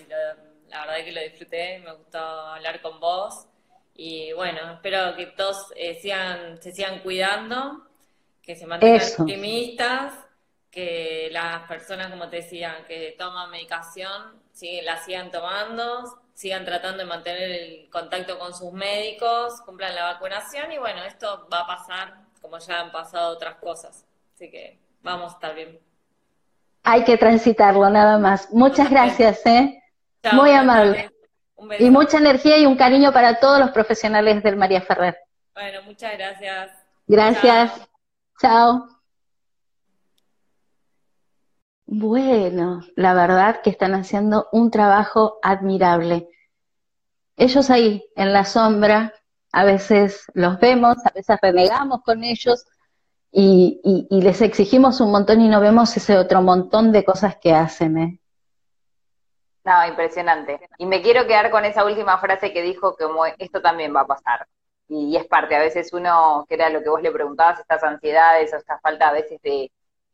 la 0.69 0.81
verdad 0.81 1.05
que 1.05 1.13
lo 1.13 1.21
disfruté, 1.23 1.79
me 1.79 1.93
gustó 1.95 2.19
hablar 2.19 2.81
con 2.83 3.01
vos 3.01 3.47
y 3.95 4.33
bueno, 4.33 4.73
espero 4.73 5.17
que 5.17 5.27
todos 5.27 5.73
eh, 5.77 5.95
se 5.95 6.73
sigan 6.73 7.01
cuidando, 7.01 7.87
que 8.43 8.57
se 8.57 8.67
mantengan 8.67 9.03
optimistas, 9.19 10.15
que 10.71 11.29
las 11.31 11.69
personas, 11.69 12.11
como 12.11 12.29
te 12.29 12.37
decía, 12.37 12.85
que 12.89 13.15
toman 13.19 13.51
medicación, 13.51 14.41
la 14.83 14.97
sigan 15.05 15.31
tomando, 15.31 16.22
sigan 16.43 16.65
tratando 16.65 16.99
de 16.99 17.05
mantener 17.05 17.51
el 17.53 17.89
contacto 17.89 18.37
con 18.37 18.53
sus 18.53 18.73
médicos, 18.73 19.61
cumplan 19.65 19.95
la 19.95 20.13
vacunación 20.15 20.73
y 20.73 20.79
bueno, 20.79 21.05
esto 21.05 21.47
va 21.53 21.61
a 21.61 21.67
pasar 21.69 22.15
como 22.41 22.59
ya 22.59 22.81
han 22.81 22.91
pasado 22.91 23.33
otras 23.33 23.55
cosas. 23.59 24.05
Así 24.35 24.51
que 24.51 24.81
vamos 25.03 25.31
a 25.31 25.35
estar 25.37 25.55
bien. 25.55 25.79
Hay 26.83 27.05
que 27.05 27.17
transitarlo 27.17 27.89
nada 27.91 28.19
más. 28.19 28.53
Muchas 28.53 28.91
gracias, 28.91 29.47
¿eh? 29.47 29.85
Muy 30.33 30.51
amable. 30.51 31.13
Y 31.79 31.91
mucha 31.91 32.19
energía 32.19 32.59
y 32.59 32.67
un 32.67 32.77
cariño 32.77 33.13
para 33.13 33.39
todos 33.39 33.61
los 33.61 33.71
profesionales 33.71 34.43
del 34.43 34.57
María 34.57 34.81
Ferrer. 34.81 35.17
Bueno, 35.55 35.83
muchas 35.83 36.13
gracias. 36.19 36.73
Gracias. 37.07 37.89
Chao. 38.41 38.92
Bueno, 41.95 42.81
la 42.97 43.13
verdad 43.13 43.61
que 43.61 43.69
están 43.69 43.93
haciendo 43.93 44.49
un 44.51 44.71
trabajo 44.71 45.39
admirable. 45.43 46.27
Ellos 47.37 47.69
ahí, 47.69 48.03
en 48.17 48.33
la 48.33 48.47
sombra, 48.47 49.13
a 49.53 49.65
veces 49.67 50.25
los 50.33 50.59
vemos, 50.59 50.97
a 51.05 51.11
veces 51.15 51.37
renegamos 51.43 52.01
con 52.03 52.25
ellos 52.25 52.65
y, 53.31 54.09
les 54.09 54.41
exigimos 54.41 55.03
un 55.03 55.13
montón 55.13 55.43
y 55.43 55.51
no 55.51 55.61
vemos 55.61 55.95
ese 55.95 56.17
otro 56.17 56.41
montón 56.41 56.93
de 56.93 57.05
cosas 57.05 57.37
que 57.37 57.53
hacen. 57.53 57.99
¿eh? 57.99 58.21
No, 59.63 59.87
impresionante. 59.87 60.67
Y 60.79 60.87
me 60.87 61.03
quiero 61.03 61.27
quedar 61.27 61.51
con 61.51 61.67
esa 61.67 61.85
última 61.85 62.17
frase 62.17 62.55
que 62.55 62.63
dijo 62.63 62.97
que 62.97 63.05
esto 63.37 63.61
también 63.61 63.95
va 63.95 64.01
a 64.01 64.07
pasar. 64.07 64.49
Y, 64.89 65.15
es 65.15 65.27
parte, 65.27 65.57
a 65.57 65.61
veces 65.61 65.93
uno, 65.93 66.47
que 66.49 66.55
era 66.55 66.71
lo 66.71 66.83
que 66.83 66.89
vos 66.89 67.03
le 67.03 67.13
preguntabas, 67.13 67.61
estas 67.61 67.83
ansiedades 67.85 68.51
o 68.55 68.57
esta 68.57 68.79
falta 68.79 69.09
a 69.09 69.13
veces 69.13 69.43
de, 69.43 69.71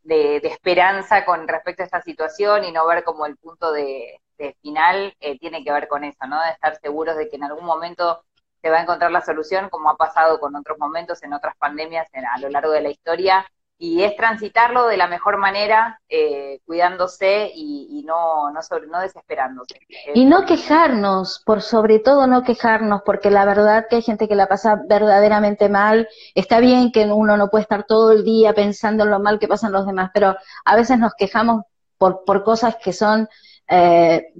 esperanza 0.09 1.25
con 1.25 1.47
respecto 1.49 1.83
a 1.83 1.87
esta 1.87 2.03
situación 2.03 2.65
y 2.65 2.73
no 2.73 2.87
ver 2.87 3.05
como 3.05 3.27
el 3.27 3.37
punto 3.37 3.73
de, 3.73 4.21
final, 4.63 5.15
eh, 5.21 5.39
tiene 5.39 5.65
que 5.65 5.73
ver 5.73 5.89
con 5.89 6.05
eso, 6.05 6.27
¿no? 6.29 6.41
De 6.43 6.51
estar 6.51 6.79
seguros 6.81 7.17
de 7.17 7.29
que 7.29 7.37
en 7.37 7.45
algún 7.45 7.65
momento 7.65 8.23
se 8.63 8.71
va 8.71 8.79
a 8.79 8.83
encontrar 8.83 9.11
la 9.11 9.21
solución, 9.21 9.69
como 9.69 9.91
ha 9.91 9.97
pasado 9.97 10.41
con 10.41 10.55
otros 10.57 10.79
momentos 10.79 11.23
en 11.23 11.33
otras 11.33 11.57
pandemias 11.57 12.09
a 12.13 12.41
lo 12.41 12.49
largo 12.49 12.73
de 12.73 12.83
la 12.83 12.91
historia, 12.91 13.47
y 13.81 14.03
es 14.03 14.17
transitarlo 14.17 14.89
de 14.89 14.97
la 14.97 15.07
mejor 15.07 15.39
manera, 15.39 16.01
eh, 16.09 16.61
cuidándose 16.67 17.51
y, 17.55 18.03
no, 18.05 18.51
no, 18.51 18.63
sobre, 18.63 18.89
no 18.89 19.01
desesperándose. 19.01 19.81
Y 20.15 20.25
no 20.25 20.45
quejarnos, 20.47 21.43
por 21.47 21.63
sobre 21.63 22.01
todo 22.01 22.27
no 22.27 22.43
quejarnos, 22.43 23.03
porque 23.07 23.31
la 23.31 23.45
verdad 23.45 23.87
que 23.89 23.97
hay 23.97 24.03
gente 24.03 24.27
que 24.27 24.35
la 24.35 24.49
pasa 24.49 24.81
verdaderamente 24.89 25.69
mal. 25.69 26.09
Está 26.35 26.59
bien 26.59 26.91
que 26.91 27.05
uno 27.05 27.37
no 27.37 27.51
puede 27.51 27.63
estar 27.63 27.85
todo 27.85 28.11
el 28.11 28.25
día 28.25 28.53
pensando 28.53 29.05
en 29.05 29.11
lo 29.11 29.21
mal 29.21 29.39
que 29.39 29.47
pasan 29.47 29.71
los 29.71 29.87
demás, 29.87 30.11
pero 30.13 30.37
a 30.65 30.77
veces 30.77 30.99
nos 30.99 31.15
quejamos 31.15 31.63
por, 31.99 32.25
por 32.25 32.43
cosas 32.43 32.77
que 32.83 32.93
son 32.93 33.29
eh, 33.69 34.33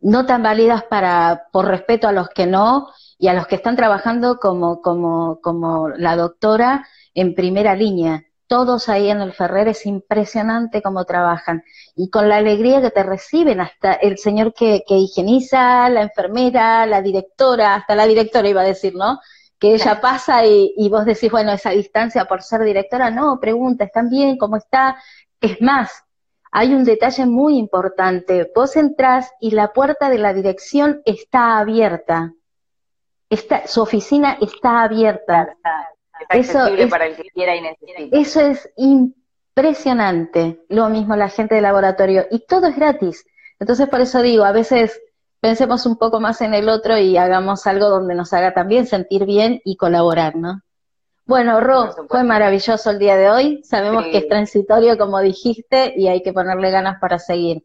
no 0.00 0.26
tan 0.26 0.42
válidas 0.42 0.82
para, 0.84 1.46
por 1.52 1.64
respeto 1.66 2.06
a 2.06 2.12
los 2.12 2.28
que 2.28 2.46
no, 2.46 2.88
y 3.18 3.28
a 3.28 3.34
los 3.34 3.46
que 3.46 3.54
están 3.54 3.76
trabajando 3.76 4.38
como, 4.38 4.82
como, 4.82 5.40
como 5.40 5.88
la 5.88 6.16
doctora 6.16 6.86
en 7.14 7.34
primera 7.34 7.74
línea. 7.74 8.24
Todos 8.46 8.88
ahí 8.88 9.10
en 9.10 9.20
el 9.20 9.32
Ferrer 9.32 9.68
es 9.68 9.86
impresionante 9.86 10.82
cómo 10.82 11.04
trabajan 11.04 11.64
y 11.96 12.10
con 12.10 12.28
la 12.28 12.36
alegría 12.36 12.80
que 12.80 12.90
te 12.90 13.02
reciben, 13.02 13.60
hasta 13.60 13.94
el 13.94 14.18
señor 14.18 14.52
que, 14.54 14.84
que 14.86 14.96
higieniza, 14.96 15.88
la 15.88 16.02
enfermera, 16.02 16.86
la 16.86 17.02
directora, 17.02 17.74
hasta 17.74 17.94
la 17.94 18.06
directora 18.06 18.48
iba 18.48 18.60
a 18.60 18.64
decir, 18.64 18.94
¿no? 18.94 19.20
Que 19.58 19.74
ella 19.74 20.00
pasa 20.00 20.44
y, 20.44 20.74
y 20.76 20.88
vos 20.88 21.04
decís, 21.06 21.30
bueno, 21.30 21.52
esa 21.52 21.70
distancia 21.70 22.26
por 22.26 22.42
ser 22.42 22.62
directora, 22.62 23.10
no, 23.10 23.38
pregunta, 23.40 23.84
¿están 23.84 24.10
bien? 24.10 24.36
¿Cómo 24.36 24.56
está? 24.56 24.96
Es 25.40 25.60
más, 25.62 26.04
hay 26.52 26.74
un 26.74 26.84
detalle 26.84 27.26
muy 27.26 27.58
importante. 27.58 28.50
Vos 28.54 28.76
entrás 28.76 29.30
y 29.40 29.52
la 29.52 29.72
puerta 29.72 30.10
de 30.10 30.18
la 30.18 30.34
dirección 30.34 31.02
está 31.04 31.58
abierta 31.58 32.34
su 33.66 33.82
oficina 33.82 34.38
está 34.40 34.82
abierta. 34.82 35.56
Eso 36.30 36.66
es, 36.66 36.90
para 36.90 37.06
el 37.06 37.16
que 37.16 37.30
quiera 37.30 37.56
y 37.56 37.60
necesite. 37.60 38.08
Eso 38.12 38.40
es 38.40 38.68
impresionante. 38.76 40.64
Lo 40.68 40.88
mismo 40.88 41.16
la 41.16 41.28
gente 41.28 41.54
del 41.54 41.62
laboratorio. 41.62 42.26
Y 42.30 42.40
todo 42.46 42.66
es 42.66 42.76
gratis. 42.76 43.24
Entonces, 43.58 43.88
por 43.88 44.00
eso 44.00 44.22
digo, 44.22 44.44
a 44.44 44.52
veces 44.52 45.00
pensemos 45.40 45.86
un 45.86 45.96
poco 45.96 46.20
más 46.20 46.40
en 46.40 46.54
el 46.54 46.68
otro 46.68 46.96
y 46.98 47.16
hagamos 47.16 47.66
algo 47.66 47.88
donde 47.88 48.14
nos 48.14 48.32
haga 48.32 48.54
también 48.54 48.86
sentir 48.86 49.26
bien 49.26 49.60
y 49.64 49.76
colaborar, 49.76 50.36
¿no? 50.36 50.62
Bueno, 51.26 51.60
Ro, 51.60 51.90
fue 52.08 52.22
maravilloso 52.22 52.90
el 52.90 52.98
día 52.98 53.16
de 53.16 53.30
hoy. 53.30 53.62
Sabemos 53.64 54.04
que 54.04 54.18
es 54.18 54.28
transitorio, 54.28 54.98
como 54.98 55.20
dijiste, 55.20 55.94
y 55.96 56.08
hay 56.08 56.22
que 56.22 56.34
ponerle 56.34 56.70
ganas 56.70 56.98
para 57.00 57.18
seguir. 57.18 57.64